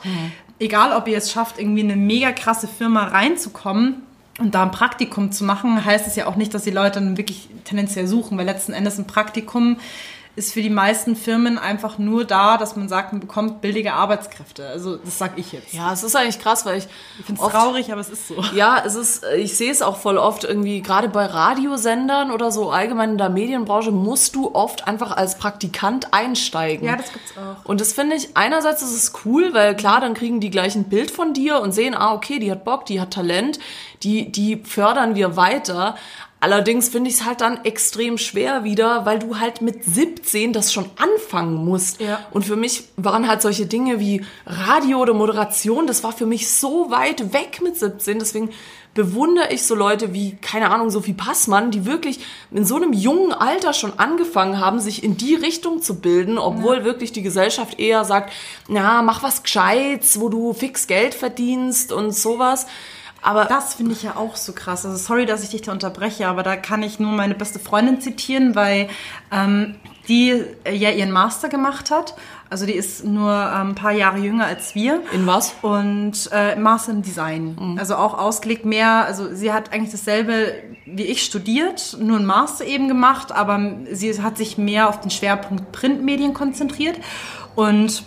[0.59, 4.03] Egal, ob ihr es schafft, irgendwie in eine mega krasse Firma reinzukommen
[4.39, 7.17] und da ein Praktikum zu machen, heißt es ja auch nicht, dass die Leute dann
[7.17, 9.77] wirklich tendenziell suchen, weil letzten Endes ein Praktikum
[10.35, 14.67] ist für die meisten Firmen einfach nur da, dass man sagt, man bekommt billige Arbeitskräfte.
[14.67, 15.73] Also das sag ich jetzt.
[15.73, 16.87] Ja, es ist eigentlich krass, weil ich,
[17.19, 18.35] Ich finde es traurig, aber es ist so.
[18.53, 22.69] Ja, es ist, ich sehe es auch voll oft irgendwie, gerade bei Radiosendern oder so
[22.69, 26.87] allgemein in der Medienbranche, musst du oft einfach als Praktikant einsteigen.
[26.87, 27.63] Ja, das gibt's auch.
[27.63, 30.85] Und das finde ich, einerseits ist es cool, weil klar, dann kriegen die gleich ein
[30.85, 33.59] Bild von dir und sehen, ah, okay, die hat Bock, die hat Talent,
[34.03, 35.95] die, die fördern wir weiter.
[36.45, 40.71] Allerdings finde ich es halt dann extrem schwer wieder, weil du halt mit 17 das
[40.71, 41.99] schon anfangen musst.
[41.99, 42.19] Ja.
[42.29, 46.51] Und für mich waren halt solche Dinge wie Radio oder Moderation, das war für mich
[46.51, 48.19] so weit weg mit 17.
[48.19, 48.51] Deswegen
[48.93, 52.19] bewundere ich so Leute wie, keine Ahnung, Sophie Passmann, die wirklich
[52.51, 56.83] in so einem jungen Alter schon angefangen haben, sich in die Richtung zu bilden, obwohl
[56.83, 58.31] wirklich die Gesellschaft eher sagt,
[58.67, 62.67] na, mach was Gescheites, wo du fix Geld verdienst und sowas.
[63.25, 64.85] Aber Das finde ich ja auch so krass.
[64.85, 67.99] Also sorry, dass ich dich da unterbreche, aber da kann ich nur meine beste Freundin
[67.99, 68.87] zitieren, weil
[69.31, 69.75] ähm,
[70.07, 72.13] die äh, ja ihren Master gemacht hat.
[72.51, 75.01] Also die ist nur ähm, ein paar Jahre jünger als wir.
[75.11, 75.55] In was?
[75.63, 77.77] Und äh, Master im Design.
[77.79, 80.53] Also auch ausgelegt mehr, also sie hat eigentlich dasselbe
[80.85, 85.09] wie ich studiert, nur einen Master eben gemacht, aber sie hat sich mehr auf den
[85.09, 86.99] Schwerpunkt Printmedien konzentriert.
[87.55, 88.03] Und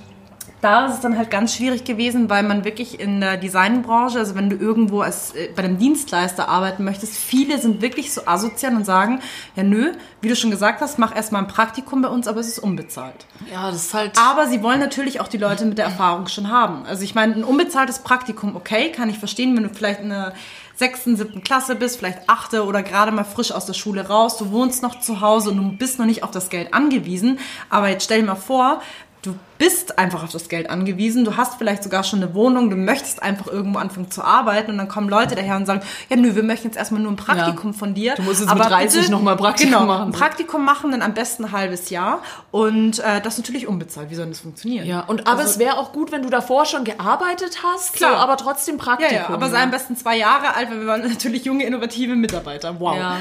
[0.61, 4.35] da ist es dann halt ganz schwierig gewesen, weil man wirklich in der Designbranche, also
[4.35, 8.75] wenn du irgendwo als, äh, bei einem Dienstleister arbeiten möchtest, viele sind wirklich so asozial
[8.75, 9.21] und sagen,
[9.57, 12.49] ja nö, wie du schon gesagt hast, mach erstmal ein Praktikum bei uns, aber es
[12.49, 13.27] ist unbezahlt.
[13.53, 14.19] ja, das ist halt.
[14.19, 16.85] Aber sie wollen natürlich auch die Leute mit der Erfahrung schon haben.
[16.87, 20.35] Also ich meine, ein unbezahltes Praktikum, okay, kann ich verstehen, wenn du vielleicht in der
[20.79, 24.53] sechsten, siebten Klasse bist, vielleicht achte oder gerade mal frisch aus der Schule raus, du
[24.53, 27.41] wohnst noch zu Hause und du bist noch nicht auf das Geld angewiesen.
[27.69, 28.81] Aber jetzt stell dir mal vor,
[29.23, 32.77] du bist einfach auf das Geld angewiesen, du hast vielleicht sogar schon eine Wohnung, du
[32.77, 36.37] möchtest einfach irgendwo anfangen zu arbeiten und dann kommen Leute daher und sagen, ja nö,
[36.37, 37.77] wir möchten jetzt erstmal nur ein Praktikum Ja.
[37.79, 38.15] von dir.
[38.15, 40.09] Du musst jetzt mit 30 noch mal Praktikum genau, machen.
[40.11, 44.09] Ein Praktikum machen, dann am besten ein halbes Jahr und äh, das natürlich unbezahlt.
[44.11, 44.87] Wie soll das funktionieren?
[44.87, 48.13] ja, und aber Also- es wäre auch gut, wenn du davor schon gearbeitet hast, Klar.
[48.13, 49.17] so, aber trotzdem Ja, Praktikum.
[49.17, 52.79] ja, aber sei am besten zwei Jahre alt, weil wir waren natürlich junge, innovative Mitarbeiter.
[52.79, 52.97] Wow.
[52.97, 53.17] Ja.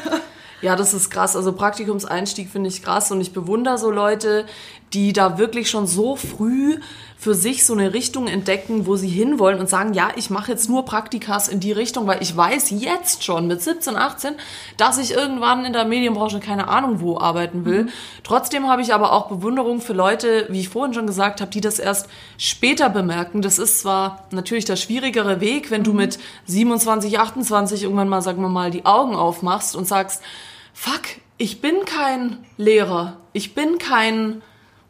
[0.62, 1.36] ja, das ist krass.
[1.36, 4.44] Also Praktikumseinstieg finde ich krass und ich bewundere so Leute,
[4.92, 6.78] die da wirklich schon so früh
[7.20, 10.70] für sich so eine Richtung entdecken, wo sie hinwollen und sagen, ja, ich mache jetzt
[10.70, 14.34] nur Praktikas in die Richtung, weil ich weiß jetzt schon mit 17, 18,
[14.78, 17.88] dass ich irgendwann in der Medienbranche keine Ahnung wo arbeiten will.
[18.24, 21.60] Trotzdem habe ich aber auch Bewunderung für Leute, wie ich vorhin schon gesagt habe, die
[21.60, 23.42] das erst später bemerken.
[23.42, 28.40] Das ist zwar natürlich der schwierigere Weg, wenn du mit 27, 28 irgendwann mal, sagen
[28.40, 30.22] wir mal, die Augen aufmachst und sagst,
[30.72, 31.02] fuck,
[31.36, 34.40] ich bin kein Lehrer, ich bin kein,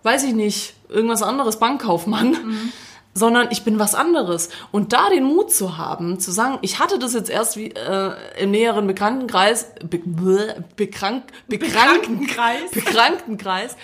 [0.03, 2.73] weiß ich nicht, irgendwas anderes, Bankkaufmann,
[3.13, 4.51] sondern ich bin was anderes.
[4.71, 8.13] Und da den Mut zu haben, zu sagen, ich hatte das jetzt erst wie, äh,
[8.39, 12.71] im näheren Bekanntenkreis, be, bäh, bekrank, bekranken, Bekanntenkreis.
[12.71, 13.77] Bekrankenkreis,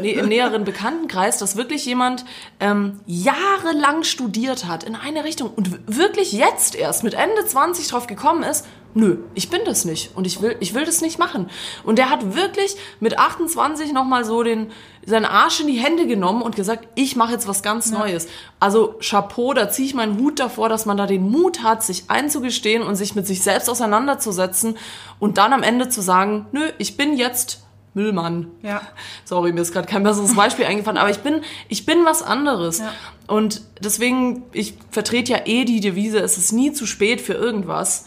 [0.00, 2.24] nee, im näheren Bekanntenkreis, dass wirklich jemand
[2.60, 8.06] ähm, jahrelang studiert hat in eine Richtung und wirklich jetzt erst mit Ende 20 drauf
[8.06, 11.50] gekommen ist, nö, ich bin das nicht und ich will, ich will das nicht machen.
[11.84, 14.72] Und der hat wirklich mit 28 nochmal so den,
[15.06, 18.28] seinen Arsch in die Hände genommen und gesagt, ich mache jetzt was ganz Neues.
[18.58, 22.04] Also Chapeau, da ziehe ich meinen Hut davor, dass man da den Mut hat, sich
[22.08, 24.76] einzugestehen und sich mit sich selbst auseinanderzusetzen
[25.18, 27.62] und dann am Ende zu sagen, nö, ich bin jetzt
[27.94, 28.48] Müllmann.
[28.62, 28.82] Ja.
[29.24, 32.78] Sorry, mir ist gerade kein besseres Beispiel eingefallen, aber ich bin, ich bin was anderes.
[32.78, 32.92] Ja.
[33.26, 38.06] Und deswegen, ich vertrete ja eh die Devise, es ist nie zu spät für irgendwas.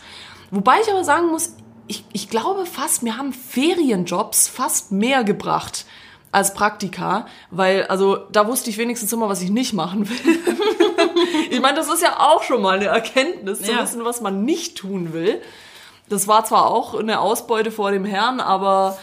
[0.53, 1.55] Wobei ich aber sagen muss,
[1.87, 5.85] ich, ich glaube fast, mir haben Ferienjobs fast mehr gebracht
[6.31, 10.39] als Praktika, weil, also, da wusste ich wenigstens immer, was ich nicht machen will.
[11.49, 13.81] ich meine, das ist ja auch schon mal eine Erkenntnis, zu Ja.
[13.81, 15.41] wissen, was man nicht tun will.
[16.09, 18.97] Das war zwar auch eine Ausbeute vor dem Herrn, aber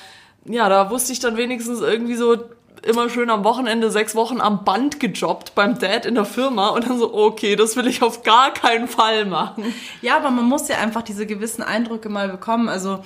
[0.45, 2.37] ja, da wusste ich dann wenigstens irgendwie so
[2.83, 6.89] immer schön am Wochenende sechs Wochen am Band gejobbt beim Dad in der Firma und
[6.89, 9.75] dann so, okay, das will ich auf gar keinen Fall machen.
[10.03, 12.69] Ja, aber man muss ja einfach diese gewissen Eindrücke mal bekommen.
[12.69, 13.01] Also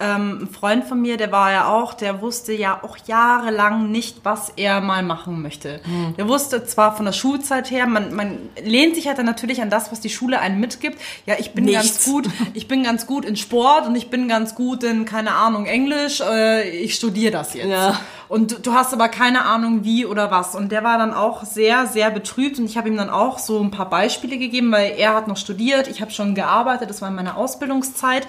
[0.00, 4.18] ähm, ein Freund von mir, der war ja auch, der wusste ja auch jahrelang nicht,
[4.22, 5.80] was er mal machen möchte.
[6.16, 9.70] Der wusste zwar von der Schulzeit her, man, man lehnt sich halt dann natürlich an
[9.70, 10.98] das, was die Schule einem mitgibt.
[11.26, 11.82] Ja, ich bin Nichts.
[11.82, 15.32] ganz gut, ich bin ganz gut in Sport und ich bin ganz gut in, keine
[15.32, 17.68] Ahnung, Englisch, äh, ich studiere das jetzt.
[17.68, 17.98] Ja.
[18.28, 20.54] Und du- du hast aber keine Ahnung wie oder was.
[20.54, 23.60] Und der war dann auch sehr, sehr betrübt und ich habe ihm dann auch so
[23.60, 27.08] ein paar Beispiele gegeben, weil er hat noch studiert, ich habe schon gearbeitet, das war
[27.08, 28.26] in meiner Ausbildungszeit.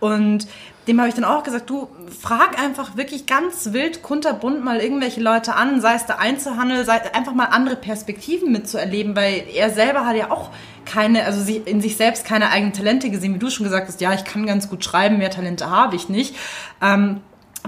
[0.00, 0.48] Und
[0.88, 1.88] dem habe ich dann auch gesagt, du
[2.20, 7.14] frag einfach wirklich ganz wild, kunterbunt mal irgendwelche Leute an, sei es der Einzelhandel, sei
[7.14, 10.48] einfach mal andere Perspektiven mitzuerleben, weil er selber hat ja auch
[10.84, 14.12] keine, also in sich selbst keine eigenen Talente gesehen, wie du schon gesagt hast, ja,
[14.12, 16.34] ich kann ganz gut schreiben, mehr Talente habe ich nicht.
[16.80, 17.20] Ähm,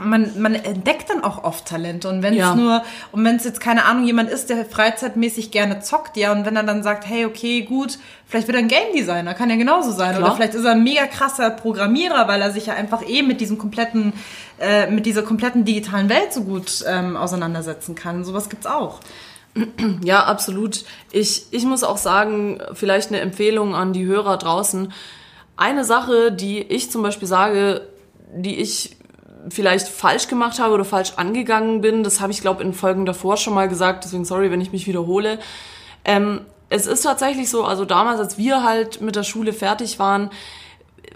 [0.02, 2.54] man, man entdeckt dann auch oft Talente und wenn es Ja.
[2.54, 6.44] nur und wenn es jetzt keine Ahnung jemand ist, der freizeitmäßig gerne zockt, ja und
[6.46, 9.56] wenn er dann sagt, hey okay gut, vielleicht wird er ein Game Designer, kann ja
[9.56, 10.22] genauso sein Klar.
[10.28, 13.40] oder vielleicht ist er ein mega krasser Programmierer, weil er sich ja einfach eh mit
[13.40, 14.12] diesem kompletten
[14.60, 18.24] äh, mit dieser kompletten digitalen Welt so gut ähm, auseinandersetzen kann.
[18.24, 19.00] Sowas gibt's auch.
[20.02, 20.84] Ja, absolut.
[21.12, 24.92] Ich, ich muss auch sagen, vielleicht eine Empfehlung an die Hörer draußen.
[25.56, 27.82] Eine Sache, die ich zum Beispiel sage,
[28.34, 28.96] die ich
[29.48, 33.36] vielleicht falsch gemacht habe oder falsch angegangen bin, das habe ich glaube in Folgen davor
[33.36, 35.38] schon mal gesagt, deswegen sorry, wenn ich mich wiederhole.
[36.04, 40.30] Ähm, es ist tatsächlich so, also damals, als wir halt mit der Schule fertig waren,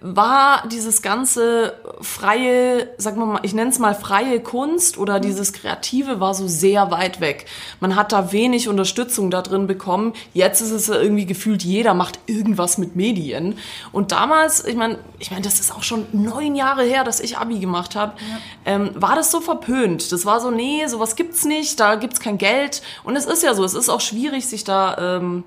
[0.01, 5.53] war dieses ganze freie, sagen wir mal, ich nenne es mal freie Kunst oder dieses
[5.53, 7.47] Kreative war so sehr weit weg.
[7.81, 10.13] Man hat da wenig Unterstützung da drin bekommen.
[10.35, 13.59] Jetzt ist es ja irgendwie gefühlt, jeder macht irgendwas mit Medien.
[13.91, 17.37] Und damals, ich meine, ich meine, das ist auch schon neun Jahre her, dass ich
[17.37, 18.73] Abi gemacht habe, ja.
[18.73, 20.13] ähm, war das so verpönt.
[20.13, 22.83] Das war so, nee, sowas gibt's nicht, da gibt's kein Geld.
[23.03, 25.45] Und es ist ja so, es ist auch schwierig, sich da ähm,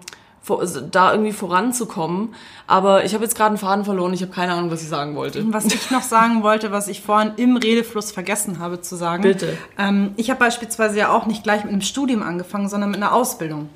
[0.92, 2.34] da irgendwie voranzukommen.
[2.68, 4.14] Aber ich habe jetzt gerade einen Faden verloren.
[4.14, 5.44] Ich habe keine Ahnung, was ich sagen wollte.
[5.54, 9.24] Was ich noch sagen wollte, was ich vorhin im Redefluss vergessen habe zu sagen.
[9.24, 9.58] Bitte.
[9.78, 13.14] Ähm, ich habe beispielsweise ja auch nicht gleich mit einem Studium angefangen, sondern mit einer
[13.14, 13.70] Ausbildung.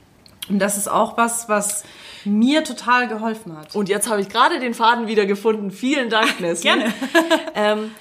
[0.49, 1.83] Und das ist auch was, was
[2.23, 3.75] mir total geholfen hat.
[3.75, 5.71] Und jetzt habe ich gerade den Faden wieder gefunden.
[5.71, 6.63] Vielen Dank, Nessie.
[6.63, 6.93] Gerne.
[7.55, 7.91] ähm,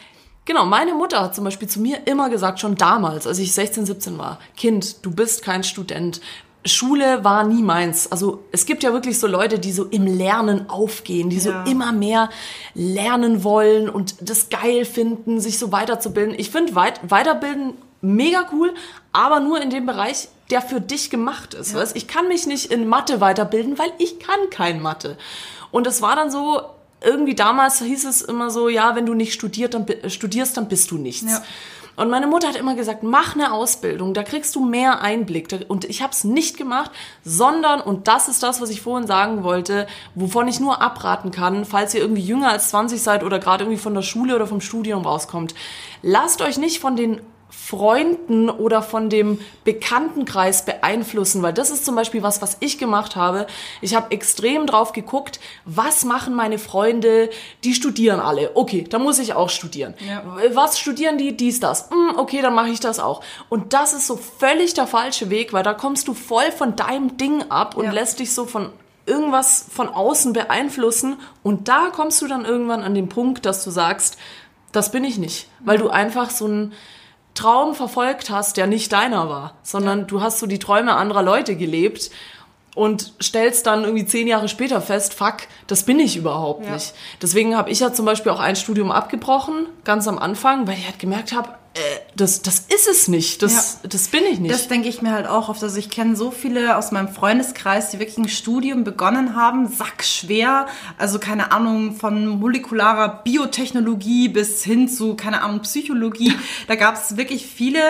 [0.46, 3.86] Genau, meine Mutter hat zum Beispiel zu mir immer gesagt, schon damals, als ich 16,
[3.86, 6.20] 17 war, Kind, du bist kein Student.
[6.64, 8.10] Schule war nie meins.
[8.10, 11.42] Also es gibt ja wirklich so Leute, die so im Lernen aufgehen, die ja.
[11.42, 12.30] so immer mehr
[12.74, 16.34] lernen wollen und das geil finden, sich so weiterzubilden.
[16.38, 18.74] Ich finde weit Weiterbilden mega cool,
[19.12, 21.72] aber nur in dem Bereich, der für dich gemacht ist.
[21.72, 21.80] Ja.
[21.80, 21.96] Weißt?
[21.96, 25.16] Ich kann mich nicht in Mathe weiterbilden, weil ich kann kein Mathe.
[25.70, 26.62] Und es war dann so,
[27.02, 30.90] irgendwie damals hieß es immer so, ja, wenn du nicht studiert, dann, studierst, dann bist
[30.90, 31.30] du nichts.
[31.30, 31.42] Ja.
[31.96, 35.64] Und meine Mutter hat immer gesagt, mach eine Ausbildung, da kriegst du mehr Einblick.
[35.68, 36.90] Und ich habe es nicht gemacht,
[37.24, 41.64] sondern, und das ist das, was ich vorhin sagen wollte, wovon ich nur abraten kann,
[41.64, 44.60] falls ihr irgendwie jünger als 20 seid oder gerade irgendwie von der Schule oder vom
[44.60, 45.54] Studium rauskommt.
[46.02, 47.20] Lasst euch nicht von den
[47.56, 53.16] Freunden oder von dem Bekanntenkreis beeinflussen, weil das ist zum Beispiel was, was ich gemacht
[53.16, 53.46] habe.
[53.80, 57.30] Ich habe extrem drauf geguckt, was machen meine Freunde,
[57.64, 58.54] die studieren alle.
[58.54, 59.94] Okay, da muss ich auch studieren.
[60.06, 60.22] Ja.
[60.52, 61.36] Was studieren die?
[61.36, 61.88] Dies, das.
[61.90, 63.22] Hm, okay, dann mache ich das auch.
[63.48, 67.16] Und das ist so völlig der falsche Weg, weil da kommst du voll von deinem
[67.16, 67.92] Ding ab und ja.
[67.92, 68.72] lässt dich so von
[69.06, 71.16] irgendwas von außen beeinflussen.
[71.42, 74.18] Und da kommst du dann irgendwann an den Punkt, dass du sagst,
[74.72, 76.72] das bin ich nicht, weil du einfach so ein
[77.34, 80.04] Traum verfolgt hast, der nicht deiner war, sondern ja.
[80.04, 82.10] du hast so die Träume anderer Leute gelebt
[82.74, 86.72] und stellst dann irgendwie zehn Jahre später fest, fuck, das bin ich überhaupt ja.
[86.72, 86.94] nicht.
[87.22, 90.86] Deswegen habe ich ja zum Beispiel auch ein Studium abgebrochen, ganz am Anfang, weil ich
[90.86, 91.50] halt gemerkt habe,
[92.16, 93.42] das, das ist es nicht.
[93.42, 93.88] Das, ja.
[93.88, 94.54] das bin ich nicht.
[94.54, 95.62] Das denke ich mir halt auch oft.
[95.62, 100.66] Also ich kenne so viele aus meinem Freundeskreis, die wirklich ein Studium begonnen haben, sackschwer.
[100.98, 106.32] Also keine Ahnung, von molekularer Biotechnologie bis hin zu, keine Ahnung, Psychologie.
[106.66, 107.80] Da gab es wirklich viele,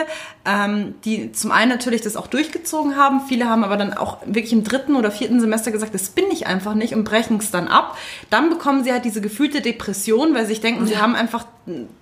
[0.45, 3.23] ähm, die zum einen natürlich das auch durchgezogen haben.
[3.27, 6.47] Viele haben aber dann auch wirklich im dritten oder vierten Semester gesagt, das bin ich
[6.47, 7.97] einfach nicht und brechen es dann ab.
[8.31, 10.87] Dann bekommen sie halt diese gefühlte Depression, weil sie sich denken, ja.
[10.87, 11.47] sie haben einfach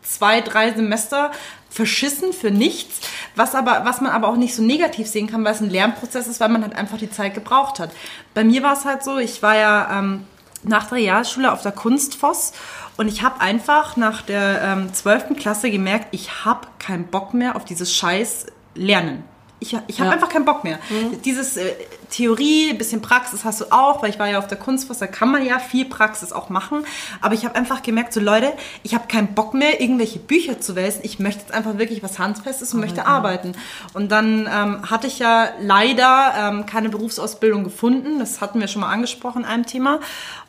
[0.02, 1.30] zwei, drei Semester
[1.70, 3.00] verschissen für nichts,
[3.34, 6.26] was aber, was man aber auch nicht so negativ sehen kann, weil es ein Lernprozess
[6.26, 7.90] ist, weil man halt einfach die Zeit gebraucht hat.
[8.34, 10.26] Bei mir war es halt so, ich war ja ähm,
[10.64, 12.52] nach der Realschule auf der Kunstfoss
[12.96, 15.36] und ich habe einfach nach der ähm, 12.
[15.38, 19.24] Klasse gemerkt, ich habe keinen Bock mehr auf dieses scheiß Lernen
[19.62, 20.14] ich, ich habe ja.
[20.14, 20.78] einfach keinen Bock mehr.
[20.90, 21.22] Mhm.
[21.22, 21.72] Dieses äh,
[22.10, 25.30] Theorie, bisschen Praxis hast du auch, weil ich war ja auf der Kunstfoss, da kann
[25.30, 26.84] man ja viel Praxis auch machen.
[27.20, 28.52] Aber ich habe einfach gemerkt, so Leute,
[28.82, 31.00] ich habe keinen Bock mehr, irgendwelche Bücher zu wälzen.
[31.04, 32.86] Ich möchte jetzt einfach wirklich was Handfestes und mhm.
[32.86, 33.52] möchte arbeiten.
[33.94, 38.18] Und dann ähm, hatte ich ja leider ähm, keine Berufsausbildung gefunden.
[38.18, 40.00] Das hatten wir schon mal angesprochen in einem Thema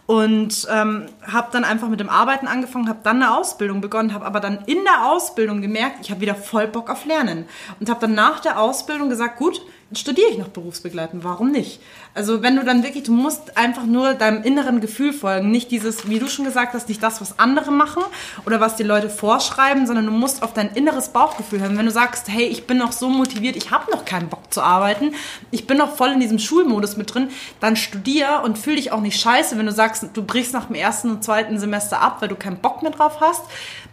[0.05, 4.25] und ähm, habe dann einfach mit dem Arbeiten angefangen, habe dann eine Ausbildung begonnen, habe
[4.25, 7.45] aber dann in der Ausbildung gemerkt, ich habe wieder voll Bock auf Lernen.
[7.79, 9.61] Und habe dann nach der Ausbildung gesagt, gut,
[9.95, 11.79] studiere ich noch berufsbegleitend, warum nicht?
[12.13, 16.07] Also wenn du dann wirklich, du musst einfach nur deinem inneren Gefühl folgen, nicht dieses,
[16.07, 18.03] wie du schon gesagt hast, nicht das, was andere machen
[18.45, 21.77] oder was die Leute vorschreiben, sondern du musst auf dein inneres Bauchgefühl hören.
[21.77, 24.61] Wenn du sagst, hey, ich bin noch so motiviert, ich habe noch keinen Bock zu
[24.61, 25.13] arbeiten,
[25.51, 27.29] ich bin noch voll in diesem Schulmodus mit drin,
[27.59, 30.75] dann studier und fühl dich auch nicht scheiße, wenn du sagst, du brichst nach dem
[30.75, 33.43] ersten und zweiten Semester ab, weil du keinen Bock mehr drauf hast,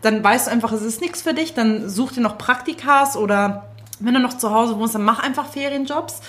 [0.03, 3.67] dann weißt du einfach, es ist nichts für dich, dann such dir noch Praktikas oder
[4.01, 6.21] wenn du noch zu Hause wohnst, dann mach einfach Ferienjobs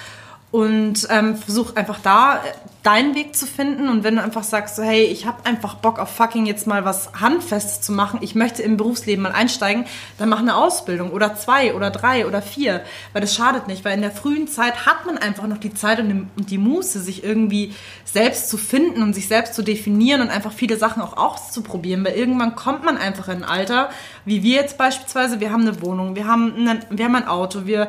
[0.52, 2.42] und ähm, versuch einfach da
[2.84, 3.88] deinen Weg zu finden.
[3.90, 6.84] Und wenn du einfach sagst, so, hey, ich habe einfach Bock auf fucking jetzt mal
[6.84, 9.86] was Handfestes zu machen, ich möchte im Berufsleben mal einsteigen,
[10.18, 12.82] dann mach eine Ausbildung oder zwei oder drei oder vier,
[13.14, 16.00] weil das schadet nicht, weil in der frühen Zeit hat man einfach noch die Zeit
[16.00, 20.52] und die Muße, sich irgendwie selbst zu finden und sich selbst zu definieren und einfach
[20.52, 23.90] viele Sachen auch auszuprobieren, weil irgendwann kommt man einfach in ein Alter,
[24.26, 27.66] wie wir jetzt beispielsweise, wir haben eine Wohnung, wir haben, eine, wir haben ein Auto,
[27.66, 27.88] wir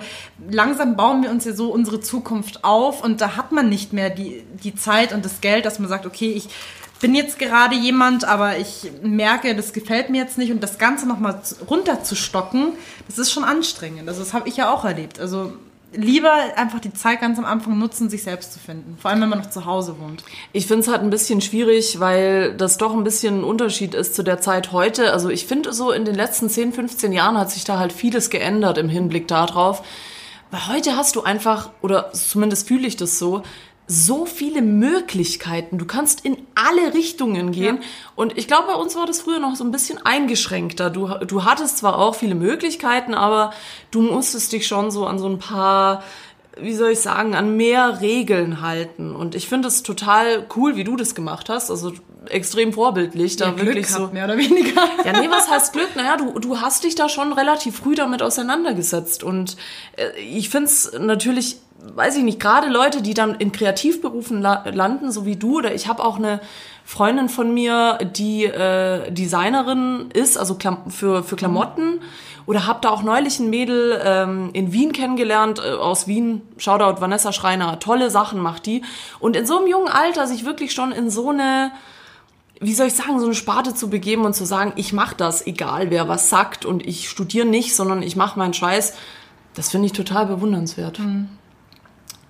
[0.51, 4.11] langsam bauen wir uns ja so unsere Zukunft auf und da hat man nicht mehr
[4.11, 6.49] die, die Zeit und das Geld, dass man sagt, okay, ich
[7.01, 11.07] bin jetzt gerade jemand, aber ich merke, das gefällt mir jetzt nicht und das Ganze
[11.07, 12.75] nochmal runterzustocken,
[13.09, 14.09] das ist schon anstrengend.
[14.09, 15.18] Also das habe ich ja auch erlebt.
[15.18, 15.53] Also
[15.94, 18.96] lieber einfach die Zeit ganz am Anfang nutzen, sich selbst zu finden.
[19.00, 20.24] Vor allem, wenn man noch zu Hause wohnt.
[20.52, 24.14] Ich finde es halt ein bisschen schwierig, weil das doch ein bisschen ein Unterschied ist
[24.14, 25.12] zu der Zeit heute.
[25.12, 28.31] Also ich finde so in den letzten 10, 15 Jahren hat sich da halt vieles
[28.31, 29.83] geändert im Hinblick darauf.
[30.50, 33.42] Weil heute hast du einfach, oder zumindest fühle ich das so,
[33.87, 35.79] so viele Möglichkeiten.
[35.79, 37.77] Du kannst in alle Richtungen gehen.
[37.77, 37.83] Ja.
[38.15, 40.88] Und ich glaube, bei uns war das früher noch so ein bisschen eingeschränkter.
[40.88, 43.52] Du, du hattest zwar auch viele Möglichkeiten, aber
[43.90, 46.02] du musstest dich schon so an so ein paar,
[46.56, 49.15] wie soll ich sagen, an mehr Regeln halten.
[49.15, 51.71] Und ich finde es total cool, wie du das gemacht hast.
[51.71, 51.92] Also
[52.29, 54.08] extrem vorbildlich, da ja, wirklich Glück so.
[54.12, 54.83] mehr oder weniger.
[55.04, 55.96] Ja, nee, was heißt Glück?
[55.96, 59.23] Naja, du, du hast dich da schon relativ früh damit auseinandergesetzt.
[59.23, 59.56] Und
[59.96, 61.56] äh, ich finde es natürlich
[61.94, 65.75] weiß ich nicht, gerade Leute, die dann in Kreativberufen la landen, so wie du, oder
[65.75, 66.40] ich habe auch eine
[66.85, 72.00] Freundin von mir, die äh, Designerin ist, also Klam für, für Klamotten.
[72.44, 77.00] Oder habe da auch neulich ein Mädel ähm, in Wien kennengelernt, äh, aus Wien, Shoutout
[77.00, 78.83] Vanessa Schreiner, tolle Sachen macht die.
[79.20, 81.70] Und in so einem jungen Alter sich wirklich schon in so eine,
[82.61, 85.46] wie soll ich sagen, so eine Sparte zu begeben und zu sagen, ich mache das,
[85.46, 88.94] egal wer was sagt und ich studiere nicht, sondern ich mache meinen Scheiß,
[89.55, 90.98] das finde ich total bewundernswert.
[90.98, 91.29] Mhm.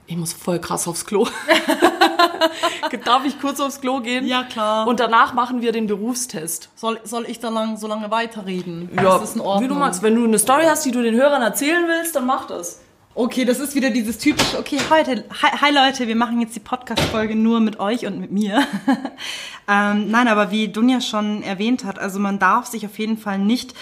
[0.06, 1.26] Ich muss voll krass aufs Klo.
[3.04, 4.26] Darf ich kurz aufs Klo gehen?
[4.26, 4.86] Ja, klar.
[4.86, 6.70] Und danach machen wir den Berufstest.
[6.74, 8.90] Soll, soll ich dann lang, so lange weiterreden?
[8.94, 9.64] Ja, das ist in Ordnung.
[9.64, 10.02] wie du magst.
[10.02, 12.80] Wenn du eine Story hast, die du den Hörern erzählen willst, dann mach das.
[13.14, 16.60] Okay, das ist wieder dieses typische, okay, heute, hi, hi Leute, wir machen jetzt die
[16.60, 18.66] Podcast-Folge nur mit euch und mit mir.
[19.68, 23.38] ähm, nein, aber wie Dunja schon erwähnt hat, also man darf sich auf jeden Fall
[23.38, 23.74] nicht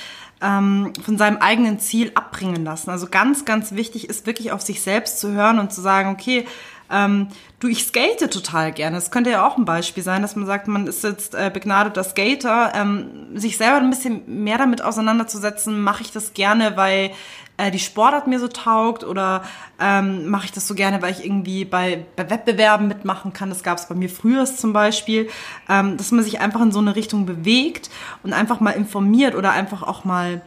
[0.42, 2.90] ähm, von seinem eigenen Ziel abbringen lassen.
[2.90, 6.44] Also ganz, ganz wichtig ist wirklich auf sich selbst zu hören und zu sagen, okay,
[6.90, 7.28] ähm,
[7.60, 8.96] du, ich skate total gerne.
[8.96, 12.02] Das könnte ja auch ein Beispiel sein, dass man sagt, man ist jetzt äh, begnadeter
[12.02, 17.12] Skater, ähm, sich selber ein bisschen mehr damit auseinanderzusetzen, mache ich das gerne, weil
[17.60, 19.42] äh, die Sportart mir so taugt oder
[19.78, 23.48] ähm, mache ich das so gerne, weil ich irgendwie bei, bei Wettbewerben mitmachen kann.
[23.48, 25.28] Das gab es bei mir früher zum Beispiel,
[25.68, 27.90] ähm, dass man sich einfach in so eine Richtung bewegt
[28.22, 30.42] und einfach mal informiert oder einfach auch mal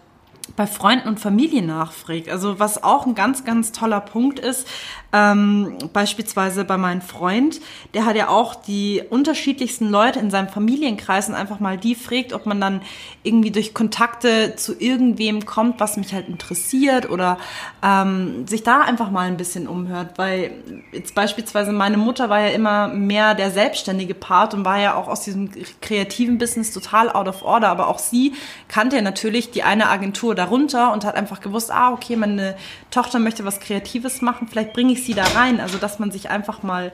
[0.55, 2.29] bei Freunden und Familie nachfragt.
[2.29, 4.67] Also was auch ein ganz, ganz toller Punkt ist,
[5.13, 7.61] ähm, beispielsweise bei meinem Freund,
[7.93, 12.33] der hat ja auch die unterschiedlichsten Leute in seinem Familienkreis und einfach mal die fragt,
[12.33, 12.81] ob man dann
[13.21, 17.37] irgendwie durch Kontakte zu irgendwem kommt, was mich halt interessiert oder
[17.83, 20.51] ähm, sich da einfach mal ein bisschen umhört, weil
[20.91, 25.07] jetzt beispielsweise meine Mutter war ja immer mehr der selbstständige Part und war ja auch
[25.07, 28.33] aus diesem kreativen Business total out of order, aber auch sie
[28.67, 32.55] kannte ja natürlich die eine Agentur darunter und hat einfach gewusst, ah okay, meine
[32.91, 35.59] Tochter möchte was Kreatives machen, vielleicht bringe ich sie da rein.
[35.59, 36.91] Also, dass man sich einfach mal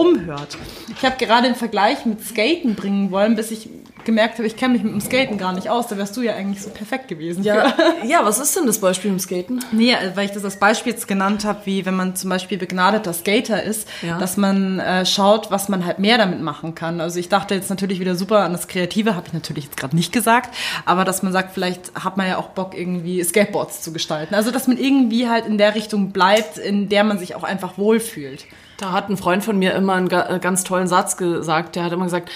[0.00, 0.56] umhört.
[0.96, 3.68] Ich habe gerade den Vergleich mit Skaten bringen wollen, bis ich
[4.04, 5.88] gemerkt habe, ich kenne mich mit dem Skaten gar nicht aus.
[5.88, 7.44] Da wärst du ja eigentlich so perfekt gewesen.
[7.44, 7.74] Ja,
[8.06, 9.64] ja was ist denn das Beispiel mit Skaten?
[9.72, 13.12] Nee, weil ich das als Beispiel jetzt genannt habe, wie wenn man zum Beispiel begnadeter
[13.12, 14.18] Skater ist, ja.
[14.18, 17.00] dass man äh, schaut, was man halt mehr damit machen kann.
[17.00, 19.96] Also ich dachte jetzt natürlich wieder super an das Kreative, habe ich natürlich jetzt gerade
[19.96, 23.92] nicht gesagt, aber dass man sagt, vielleicht hat man ja auch Bock, irgendwie Skateboards zu
[23.92, 24.34] gestalten.
[24.34, 27.78] Also dass man irgendwie halt in der Richtung bleibt, in der man sich auch einfach
[27.78, 28.46] wohlfühlt.
[28.80, 31.76] Da hat ein Freund von mir immer einen ganz tollen Satz gesagt.
[31.76, 32.30] Der hat immer gesagt,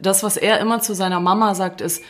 [0.00, 2.02] das, was er immer zu seiner Mama sagt, ist,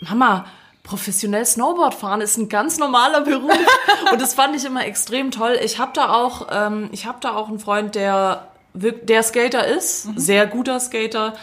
[0.00, 0.44] Mama,
[0.82, 3.52] professionell Snowboard fahren ist ein ganz normaler Beruf.
[4.12, 5.58] und das fand ich immer extrem toll.
[5.62, 10.06] Ich habe da auch, ähm, ich habe da auch einen Freund, der der Skater ist,
[10.06, 10.18] mhm.
[10.18, 11.34] sehr guter Skater.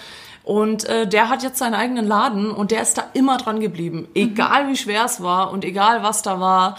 [0.44, 4.02] Und äh, der hat jetzt seinen eigenen Laden und der ist da immer dran geblieben.
[4.02, 4.08] Mhm.
[4.16, 6.78] Egal wie schwer es war und egal was da war,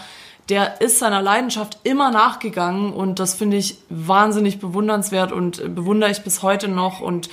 [0.49, 6.23] der ist seiner Leidenschaft immer nachgegangen und das finde ich wahnsinnig bewundernswert und bewundere ich
[6.23, 7.29] bis heute noch und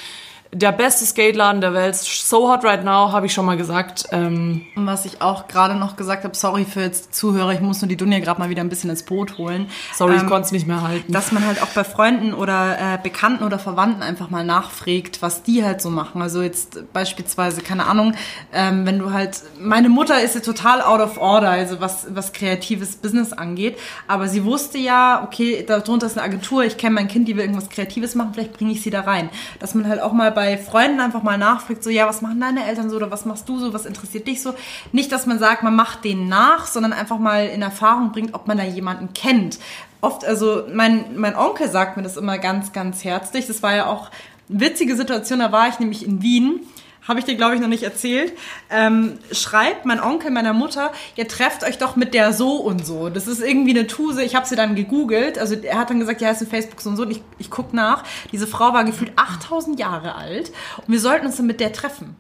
[0.57, 4.04] der beste Skateladen der Welt, so hot right now, habe ich schon mal gesagt.
[4.11, 7.82] Ähm und was ich auch gerade noch gesagt habe, sorry für jetzt Zuhörer, ich muss
[7.82, 9.68] nur die Dunja gerade mal wieder ein bisschen ins Boot holen.
[9.94, 11.12] Sorry, ähm, ich konnte es nicht mehr halten.
[11.12, 15.42] Dass man halt auch bei Freunden oder äh, Bekannten oder Verwandten einfach mal nachfragt, was
[15.42, 16.22] die halt so machen.
[16.22, 18.14] Also jetzt beispielsweise, keine Ahnung,
[18.54, 22.32] ähm, wenn du halt, meine Mutter ist ja total out of order, also was, was
[22.32, 23.76] kreatives Business angeht,
[24.09, 27.42] aber sie wusste ja, okay, darunter ist eine Agentur, ich kenne mein Kind, die will
[27.42, 29.28] irgendwas Kreatives machen, vielleicht bringe ich sie da rein.
[29.59, 32.66] Dass man halt auch mal bei Freunden einfach mal nachfragt, so, ja, was machen deine
[32.66, 34.55] Eltern so oder was machst du so, was interessiert dich so?
[34.92, 38.47] Nicht, dass man sagt, man macht denen nach, sondern einfach mal in Erfahrung bringt, ob
[38.47, 39.59] man da jemanden kennt.
[40.01, 43.47] Oft, also mein, mein Onkel sagt mir das immer ganz, ganz herzlich.
[43.47, 44.11] Das war ja auch
[44.49, 46.61] eine witzige Situation, da war ich nämlich in Wien
[47.09, 48.32] habe ich dir, glaube ich, noch nicht erzählt,
[48.70, 53.09] ähm, schreibt mein Onkel meiner Mutter, ihr trefft euch doch mit der so und so.
[53.09, 54.22] Das ist irgendwie eine Tuse.
[54.22, 55.38] Ich habe sie dann gegoogelt.
[55.38, 57.02] Also er hat dann gesagt, ja, ist in Facebook so und so.
[57.02, 58.04] Und ich, ich guck nach.
[58.32, 60.50] Diese Frau war gefühlt 8000 Jahre alt.
[60.78, 62.16] Und wir sollten uns dann mit der treffen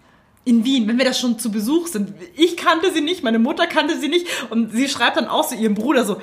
[0.46, 2.14] in Wien, wenn wir da schon zu Besuch sind.
[2.36, 5.56] Ich kannte sie nicht, meine Mutter kannte sie nicht und sie schreibt dann auch zu
[5.56, 6.20] ihrem Bruder so,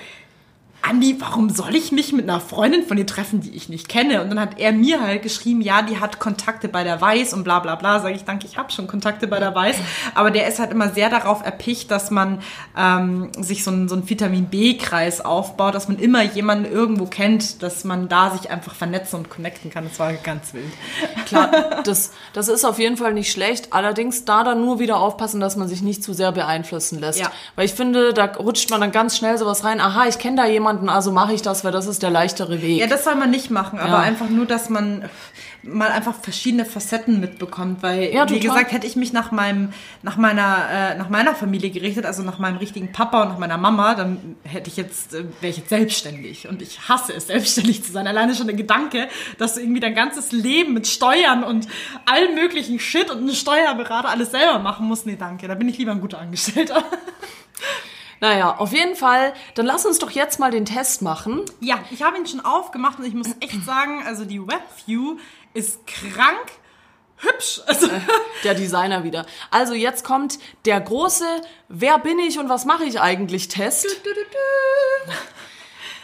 [0.86, 4.22] Andi, warum soll ich mich mit einer Freundin von dir treffen, die ich nicht kenne?
[4.22, 7.46] Und dann hat er mir halt geschrieben, ja, die hat Kontakte bei der Weiß und
[7.46, 8.02] bla bla bla.
[8.02, 9.78] Sage ich, danke, ich habe schon Kontakte bei der Weiß.
[10.14, 12.42] Aber der ist halt immer sehr darauf erpicht, dass man
[12.78, 17.64] ähm, sich so einen, so einen Vitamin B-Kreis aufbaut, dass man immer jemanden irgendwo kennt,
[17.64, 19.86] dass man da sich einfach vernetzen und connecten kann.
[19.88, 20.66] Das war ganz wild.
[21.28, 23.72] Klar, das, das ist auf jeden Fall nicht schlecht.
[23.72, 27.22] Allerdings da dann nur wieder aufpassen, dass man sich nicht zu sehr beeinflussen lässt.
[27.22, 27.32] Ja.
[27.56, 29.80] Weil ich finde, da rutscht man dann ganz schnell sowas rein.
[29.80, 32.80] Aha, ich kenne da jemanden, also mache ich das, weil das ist der leichtere Weg.
[32.80, 34.00] Ja, das soll man nicht machen, aber Ja.
[34.00, 35.10] einfach nur, dass man
[35.64, 39.72] mal einfach verschiedene Facetten mitbekommt, weil Ja, wie gesagt, hätte ich mich nach meinem
[40.02, 43.58] nach meiner äh, nach meiner Familie gerichtet, also nach meinem richtigen Papa und nach meiner
[43.58, 47.84] Mama, dann hätte ich jetzt äh, wäre ich jetzt selbstständig und ich hasse es selbstständig
[47.84, 48.08] zu sein.
[48.08, 49.08] Alleine schon der Gedanke,
[49.38, 51.68] dass du irgendwie dein ganzes Leben mit Steuern und
[52.06, 55.06] allen möglichen Shit und einen Steuerberater alles selber machen musst.
[55.06, 56.84] Nee, danke, da bin ich lieber ein guter Angestellter.
[58.24, 61.42] Naja, auf jeden Fall, dann lass uns doch jetzt mal den Test machen.
[61.60, 65.18] Ja, ich habe ihn schon aufgemacht und ich muss echt sagen, also die Webview
[65.54, 66.54] ist krank
[67.18, 67.60] hübsch.
[67.68, 67.90] Also,
[68.46, 69.26] Der Designer wieder.
[69.52, 71.26] Also jetzt kommt der große
[71.68, 73.88] Wer bin ich und was mache ich eigentlich Test.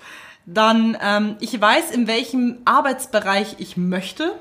[0.45, 4.33] Dann, ähm, ich weiß, in welchem Arbeitsbereich ich möchte.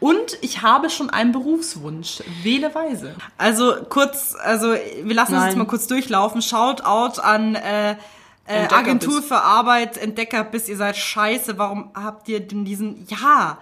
[0.00, 2.22] Und ich habe schon einen Berufswunsch.
[2.42, 3.14] Wähle weise.
[3.36, 5.48] Also kurz, also wir lassen Nein.
[5.48, 6.40] jetzt mal kurz durchlaufen.
[6.40, 7.96] Shoutout an äh,
[8.50, 11.58] äh, Agentur für Arbeit, Entdecker bis ihr seid scheiße.
[11.58, 13.06] Warum habt ihr denn diesen?
[13.08, 13.58] Ja,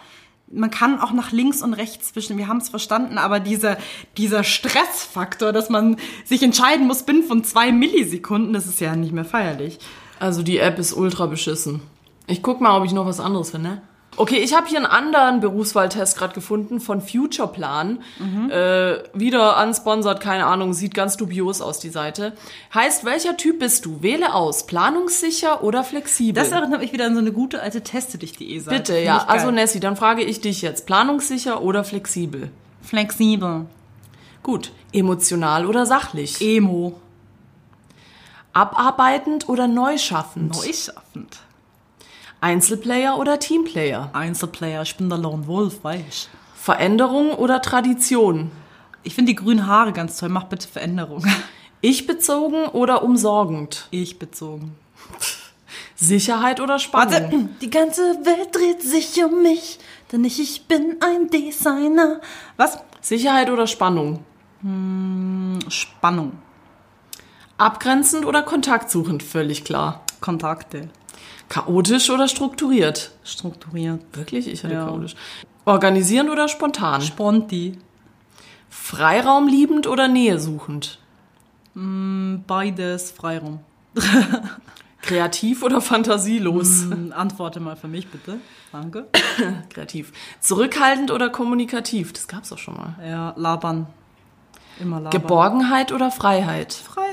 [0.50, 2.38] man kann auch nach links und rechts zwischen.
[2.38, 3.76] Wir haben es verstanden, aber dieser
[4.16, 9.12] dieser Stressfaktor, dass man sich entscheiden muss binnen von zwei Millisekunden, das ist ja nicht
[9.12, 9.78] mehr feierlich.
[10.18, 11.82] Also die App ist ultra beschissen.
[12.26, 13.82] Ich guck mal, ob ich noch was anderes finde.
[14.18, 18.00] Okay, ich habe hier einen anderen Berufswahltest gerade gefunden von Futureplan.
[18.50, 22.32] Äh, wieder unsponsert, keine Ahnung, sieht ganz dubios aus die Seite.
[22.74, 24.02] Heißt, welcher Typ bist du?
[24.02, 26.42] Wähle aus, planungssicher oder flexibel?
[26.42, 28.76] Das erinnert mich wieder an so eine gute alte Teste-dich.de Seite.
[28.76, 29.24] Bitte, Finde ja.
[29.26, 32.50] Also Nessie, dann frage ich dich jetzt, planungssicher oder flexibel?
[32.82, 33.66] flexibel.
[34.42, 36.40] Gut, emotional oder sachlich?
[36.40, 36.98] Emo.
[38.52, 40.56] Abarbeitend oder neu schaffend?
[42.40, 44.10] Einzelplayer oder Teamplayer?
[44.12, 48.50] Einzelplayer, ich bin der Lone Wolf, weißt Veränderung oder Tradition?
[49.02, 50.28] Ich finde die grünen Haare ganz toll.
[50.28, 51.24] Mach bitte Veränderung.
[51.80, 53.86] Ich bezogen oder umsorgend?
[53.92, 54.74] Ich bezogen.
[55.94, 57.12] Sicherheit oder Spannung?
[57.12, 59.78] Warte, die ganze Welt dreht sich um mich,
[60.10, 62.20] denn ich, ich bin ein Designer.
[62.56, 62.80] Was?
[63.00, 64.24] Sicherheit oder Spannung?
[65.68, 66.32] Spannung.
[67.58, 69.22] Abgrenzend oder kontaktsuchend?
[69.22, 70.02] Völlig klar.
[70.20, 70.90] Kontakte.
[71.48, 73.12] Chaotisch oder strukturiert?
[73.24, 74.00] Strukturiert.
[74.12, 74.46] Wirklich?
[74.48, 74.86] Ich hatte Ja.
[74.86, 75.14] chaotisch.
[75.64, 77.00] Organisierend oder spontan?
[77.02, 77.78] Sponti.
[78.70, 80.98] Freiraumliebend oder nähesuchend?
[81.74, 83.60] Beides Freiraum.
[85.02, 86.82] Kreativ oder fantasielos?
[86.82, 88.38] Hm, Antworte mal für mich, bitte.
[88.72, 89.06] Danke.
[89.70, 90.12] Kreativ.
[90.40, 92.12] Zurückhaltend oder kommunikativ?
[92.12, 92.96] Das gab's doch schon mal.
[93.06, 93.86] Ja, labern.
[94.80, 95.10] Immer labern.
[95.20, 96.72] Geborgenheit oder Freiheit?
[96.74, 97.07] Freiheit.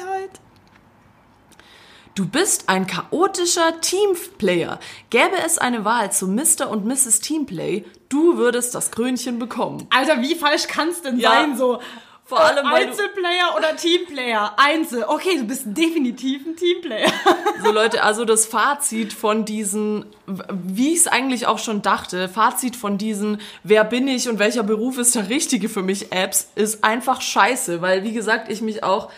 [2.16, 4.80] Du bist ein chaotischer Teamplayer.
[5.10, 6.70] Gäbe es eine Wahl zu Mr.
[6.70, 7.20] und Mrs.
[7.20, 9.86] Teamplay, du würdest das Krönchen bekommen.
[9.90, 11.32] Alter, wie falsch kann's denn Ja.
[11.32, 11.58] sein?
[11.58, 11.82] So,
[12.24, 14.54] Vor allem, Einzelplayer oder Teamplayer?
[14.58, 15.04] Einzel.
[15.08, 17.12] Okay, du bist definitiv ein Teamplayer.
[17.64, 22.76] So Leute, also das Fazit von diesen, wie ich es eigentlich auch schon dachte, Fazit
[22.76, 26.84] von diesen, wer bin ich und welcher Beruf ist der richtige für mich Apps, ist
[26.84, 29.10] einfach scheiße, weil wie gesagt, ich mich auch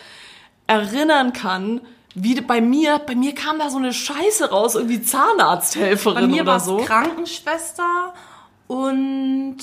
[0.66, 1.80] erinnern kann,
[2.22, 6.42] wie bei mir, bei mir kam da so eine Scheiße raus, irgendwie Bei Zahnarzthelferin mir
[6.42, 6.78] oder so.
[6.78, 8.14] Krankenschwester
[8.66, 9.58] und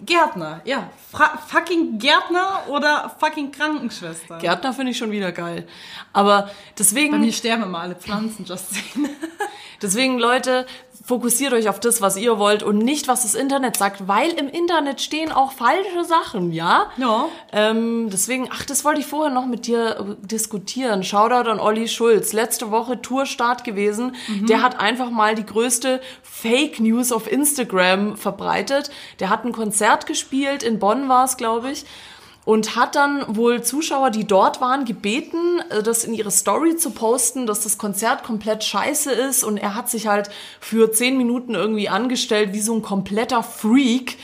[0.00, 0.60] Gärtner.
[0.64, 4.38] Ja, Fra fucking Gärtner oder fucking Krankenschwester.
[4.38, 5.66] Gärtner finde ich schon wieder geil.
[6.12, 7.12] Aber deswegen.
[7.12, 9.08] Bei mir sterben immer alle Pflanzen, just saying.
[9.80, 10.66] Deswegen, Leute,
[11.08, 14.46] fokussiert euch auf das, was ihr wollt und nicht, was das Internet sagt, weil im
[14.46, 16.90] Internet stehen auch falsche Sachen, ja?
[16.98, 17.28] Ja.
[17.50, 21.02] Ähm, deswegen, ach, das wollte ich vorher noch mit dir äh, diskutieren.
[21.02, 22.34] Shoutout an Olli Schulz.
[22.34, 24.16] Letzte Woche Tourstart gewesen.
[24.50, 28.90] Der hat einfach mal die größte Fake News auf Instagram verbreitet.
[29.18, 31.86] Der hat ein Konzert gespielt, in Bonn war es, glaube ich.
[32.48, 36.92] Und hat dann wohl Zuschauer, die dort waren, gebeten, äh, das in ihre Story zu
[36.92, 39.44] posten, dass das Konzert komplett scheiße ist.
[39.44, 44.16] Und er hat sich halt für zehn Minuten irgendwie angestellt wie so ein kompletter Freak.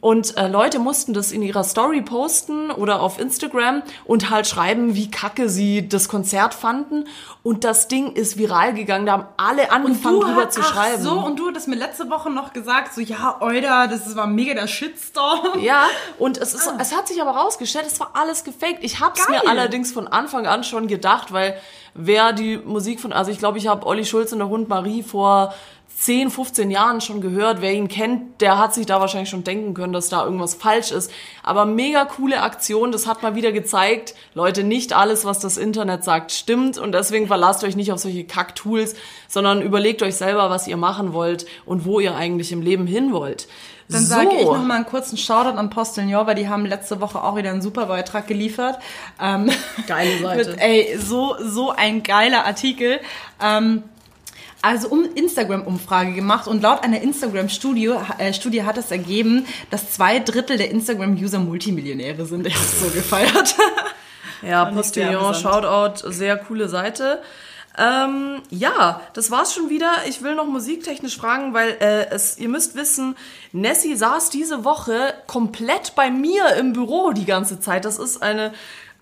[0.00, 4.94] Und äh, Leute mussten das in ihrer Story posten oder auf Instagram und halt schreiben,
[4.94, 7.04] wie kacke sie das Konzert fanden.
[7.42, 9.04] Und das Ding ist viral gegangen.
[9.04, 11.02] Da haben alle angefangen drüber hast- zu ach schreiben.
[11.02, 14.54] so, und du hattest mir letzte Woche noch gesagt, so, ja, Euda, das war mega
[14.54, 15.60] der Shitstorm.
[15.60, 15.84] Ja,
[16.18, 18.78] und es, ist, es hat sich aber rausgestellt, es war alles gefaked.
[18.82, 21.58] Ich habe es mir allerdings von Anfang an schon gedacht, weil
[21.94, 25.02] wer die Musik von, also ich glaube, ich habe Olli Schulz und der Hund Marie
[25.02, 25.54] vor
[25.98, 27.62] 10, 15 Jahren schon gehört.
[27.62, 30.90] Wer ihn kennt, der hat sich da wahrscheinlich schon denken können, dass da irgendwas falsch
[30.90, 31.10] ist.
[31.42, 36.04] Aber mega coole Aktion, das hat mal wieder gezeigt, Leute, nicht alles, was das Internet
[36.04, 36.76] sagt, stimmt.
[36.76, 38.94] Und deswegen verlasst euch nicht auf solche Kack-Tools,
[39.26, 43.12] sondern überlegt euch selber, was ihr machen wollt und wo ihr eigentlich im Leben hin
[43.12, 43.48] wollt.
[43.88, 47.22] Dann sage ich noch mal einen kurzen Shoutout an Postillon, weil die haben letzte Woche
[47.22, 48.78] auch wieder einen super Beitrag geliefert.
[49.20, 49.50] Ähm,
[49.86, 50.50] Geile Seite.
[50.50, 53.00] Mit, ey, so, so ein geiler Artikel.
[53.40, 53.84] Ähm,
[54.62, 60.18] also um Instagram-Umfrage gemacht und laut einer Instagram-Studie äh, Studie hat es ergeben, dass zwei
[60.18, 62.46] Drittel der Instagram-User Multimillionäre sind.
[62.46, 63.54] Ich hab's so gefeiert.
[64.42, 65.34] Ja, Postillon.
[65.34, 67.22] Shoutout, sehr coole Seite.
[67.78, 69.90] Ähm, ja, das war's schon wieder.
[70.08, 73.16] Ich will noch musiktechnisch fragen, weil äh, es, ihr müsst wissen,
[73.52, 77.84] Nessie saß diese Woche komplett bei mir im Büro die ganze Zeit.
[77.84, 78.52] Das ist eine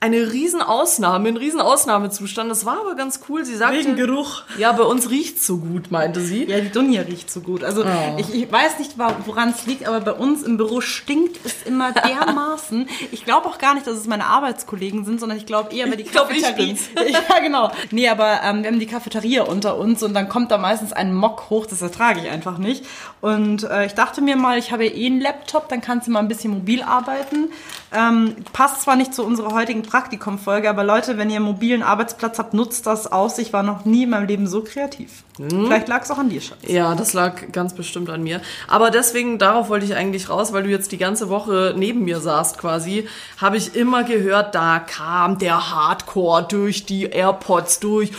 [0.01, 2.51] eine Riesenausnahme, ein Riesenausnahmezustand.
[2.51, 3.45] Das war aber ganz cool.
[3.45, 4.43] Sie sagte, Wegen Geruch.
[4.59, 6.45] ja, bei uns riecht's so gut, meinte sie.
[6.45, 7.65] Ja, die Dunja riecht so gut.
[7.65, 8.17] Also Oh.
[8.19, 11.93] ich, ich weiß nicht, woran es liegt, aber bei uns im Büro stinkt es immer
[12.29, 12.87] dermaßen.
[13.13, 15.97] Ich glaube auch gar nicht, dass es meine Arbeitskollegen sind, sondern ich glaube eher, weil
[15.97, 16.89] die Ich glaub, ich Cafeteria- bin's.
[17.31, 17.71] ja, genau.
[17.91, 21.15] Nee, aber ähm, wir haben die Cafeteria unter uns und dann kommt da meistens ein
[21.15, 22.85] Mock hoch, das ertrage ich einfach nicht.
[23.23, 26.19] Und äh, ich dachte mir mal, ich habe eh einen Laptop, dann kannst du mal
[26.21, 27.49] ein bisschen mobil arbeiten.
[27.97, 32.39] Ähm, passt zwar nicht zu unserer heutigen Praktikumfolge, aber Leute, wenn ihr einen mobilen Arbeitsplatz
[32.39, 33.39] habt, nutzt das aus.
[33.39, 35.25] Ich war noch nie in meinem Leben so kreativ.
[35.39, 35.67] Hm?
[35.67, 36.59] Vielleicht lag es auch an dir, Schatz.
[36.67, 38.41] Ja, das lag ganz bestimmt an mir.
[38.69, 42.21] Aber deswegen, darauf wollte ich eigentlich raus, weil du jetzt die ganze Woche neben mir
[42.21, 43.09] saßt quasi,
[43.39, 48.13] habe ich immer gehört, da kam der Hardcore durch die AirPods durch.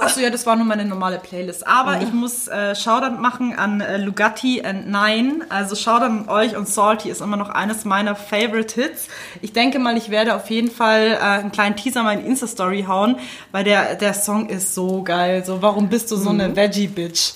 [0.00, 1.66] Achso, ja, das war nur meine normale Playlist.
[1.66, 5.46] Aber ich muss äh, Shoutout machen an äh, Lugatti and Nine.
[5.50, 9.08] Also Shoutout an euch und Salty ist immer noch eines meiner Favorite Hits.
[9.42, 12.26] Ich denke mal, ich werde auf jeden Fall äh, einen kleinen Teaser mal in die
[12.26, 13.16] Insta-Story hauen,
[13.52, 15.44] weil der, der Song ist so geil.
[15.44, 17.34] So, warum bist du so eine Veggie-Bitch?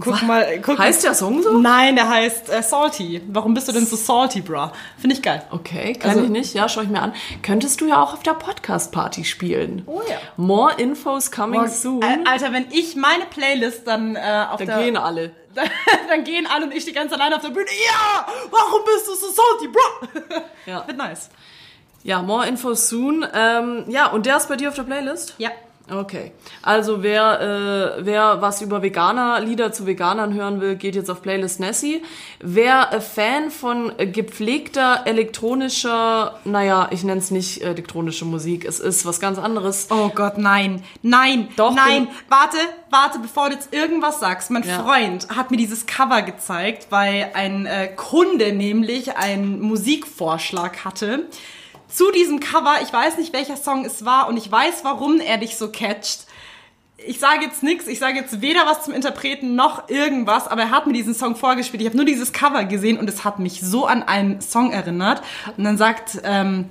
[0.00, 1.56] Guck mal, guck Heißt der Song so?
[1.56, 3.22] Nein, der heißt äh, Salty.
[3.28, 4.72] Warum bist du denn so salty, bra?
[4.98, 5.44] Finde ich geil.
[5.52, 6.52] Okay, kann Also- ich nicht.
[6.52, 7.14] Ja, schau ich mir an.
[7.42, 9.82] Könntest du ja auch auf der Podcast-Party spielen.
[9.86, 10.16] Oh ja.
[10.36, 12.02] More infos coming soon.
[12.02, 14.78] Äh, Alter, wenn ich meine Playlist dann äh, auf da der...
[14.78, 15.30] gehen alle.
[16.08, 17.66] dann gehen alle und ich die ganze alleine auf der Bühne.
[17.86, 20.40] Ja, warum bist du so salty, bro?
[20.66, 20.84] Ja.
[20.88, 21.30] Wird nice.
[22.04, 23.26] Ja, more infos soon.
[23.34, 25.34] Ähm, ja, und der ist bei dir auf der Playlist?
[25.38, 25.50] Ja.
[25.90, 26.32] Okay.
[26.62, 31.20] Also wer, äh, wer was über Veganer, Lieder zu Veganern hören will, geht jetzt auf
[31.20, 32.02] Playlist Nessie.
[32.40, 38.64] Wer äh, Fan von äh, gepflegter elektronischer, naja, ich nenne es nicht äh, elektronische Musik,
[38.64, 39.88] es ist was ganz anderes.
[39.90, 40.82] Oh Gott, nein.
[41.02, 41.48] Nein.
[41.56, 42.08] Doch, Nein.
[42.30, 42.56] Warte,
[42.88, 44.50] warte, bevor du jetzt irgendwas sagst.
[44.50, 44.82] Mein Ja.
[44.82, 51.26] Freund hat mir dieses Cover gezeigt, weil ein äh, Kunde nämlich einen Musikvorschlag hatte.
[51.94, 55.38] Zu diesem Cover, ich weiß nicht, welcher Song es war und ich weiß, warum er
[55.38, 56.26] dich so catcht.
[56.96, 60.70] Ich sage jetzt nichts, ich sage jetzt weder was zum Interpreten noch irgendwas, aber er
[60.72, 61.80] hat mir diesen Song vorgespielt.
[61.82, 65.22] Ich habe nur dieses Cover gesehen und es hat mich so an einen Song erinnert.
[65.56, 66.66] Und dann sagt ähm,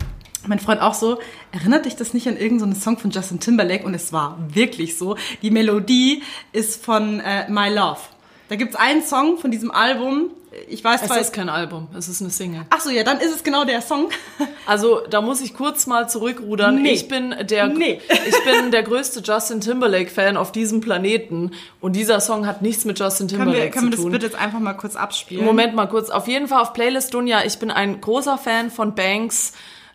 [0.45, 1.19] mein Freund auch so,
[1.53, 3.85] erinnert dich das nicht an irgendeinen Song von Justin Timberlake?
[3.85, 5.15] Und es war wirklich so.
[5.41, 6.21] Die Melodie
[6.51, 8.01] ist von äh, My Love.
[8.49, 10.31] Da gibt's einen Song von diesem Album.
[10.67, 11.19] Ich weiß Es zwar...
[11.19, 12.65] ist kein Album, es ist eine Single.
[12.69, 14.09] Ach so, ja, dann ist es genau der Song.
[14.65, 16.81] Also da muss ich kurz mal zurückrudern.
[16.81, 16.91] Nee.
[16.91, 17.99] Ich bin der Nee.
[18.09, 21.51] ich bin der größte Justin Timberlake Fan auf diesem Planeten
[21.81, 24.11] und dieser Song hat nichts mit Justin Können Timberlake wir, können wir zu das tun.
[24.13, 25.43] bitte jetzt einfach mal kurz abspielen?
[25.43, 26.09] Moment mal kurz.
[26.09, 27.43] Auf jeden Fall auf Playlist Dunja.
[27.43, 29.51] Ich bin ein großer Fan von Banks.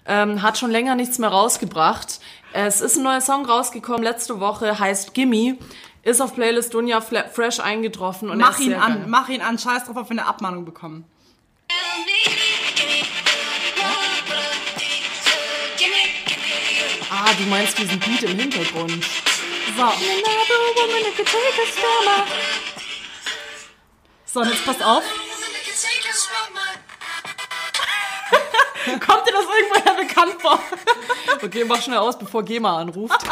[0.06, 2.20] Ähm, hat schon länger nichts mehr rausgebracht.
[2.52, 5.56] Es ist ein neuer Song rausgekommen letzte Woche, heißt Gimme.
[6.02, 9.04] Ist auf Playlist Dunja fresh eingetroffen und Mach ihn an, geil.
[9.08, 9.58] mach ihn an.
[9.58, 11.04] Scheiß drauf, ob wir eine Abmahnung bekommen.
[17.10, 19.04] Ah, du meinst diesen Beat im Hintergrund.
[19.76, 19.92] So.
[24.26, 25.02] So, und jetzt passt auf.
[29.06, 30.58] Kommt dir das irgendwoher bekannt vor?
[31.42, 33.20] Okay, mach schnell aus, bevor GEMA anruft.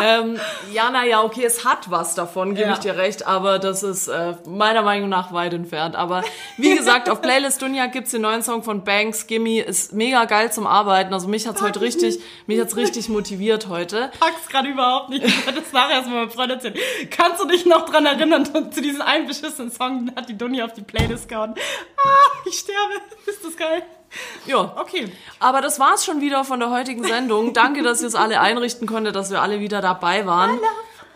[0.00, 0.38] ähm,
[0.72, 2.72] ja, naja, okay, es hat was davon, gebe Ja.
[2.74, 5.96] ich dir recht, aber das ist äh, meiner Meinung nach weit entfernt.
[5.96, 6.22] Aber
[6.56, 10.52] wie gesagt, auf Playlist Dunja gibt's den neuen Song von Banks, Gimme, ist mega geil
[10.52, 11.12] zum Arbeiten.
[11.12, 14.10] Also mich hat's heute richtig, mich hat's richtig motiviert heute.
[14.20, 15.24] pack's gerade überhaupt nicht.
[15.24, 16.74] Ich werde das nachher erstmal meinem Freund erzählen.
[17.10, 20.64] Kannst du dich noch dran erinnern, zu diesem einen beschissenen Song, den hat die Dunja
[20.64, 21.54] auf die Playlist gehauen.
[22.04, 22.94] Ah, ich sterbe.
[23.26, 23.82] Ist das geil?
[24.46, 25.10] Ja, Okay.
[25.40, 27.52] Aber das war's schon wieder von der heutigen Sendung.
[27.52, 30.58] Danke, dass ihr es alle einrichten konntet, dass wir alle wieder dabei waren.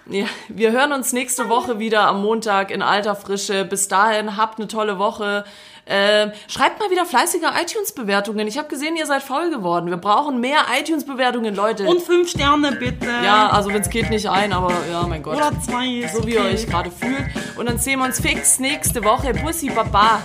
[0.09, 3.65] Ja, wir hören uns nächste Woche wieder am Montag in alter Frische.
[3.65, 5.45] Bis dahin, habt eine tolle Woche.
[5.89, 8.47] Ähm, schreibt mal wieder fleißige iTunes-Bewertungen.
[8.49, 9.89] Ich habe gesehen, ihr seid faul geworden.
[9.89, 11.85] Wir brauchen mehr iTunes-Bewertungen, Leute.
[11.87, 13.07] Und fünf Sterne bitte.
[13.25, 15.37] ja, also wenn es geht, nicht ein, aber ja, mein Gott.
[15.37, 15.87] Oder zwei.
[15.87, 17.25] ist so wie ihr euch gerade fühlt.
[17.57, 19.33] Und dann sehen wir uns fix nächste Woche.
[19.35, 20.25] Bussi, Baba.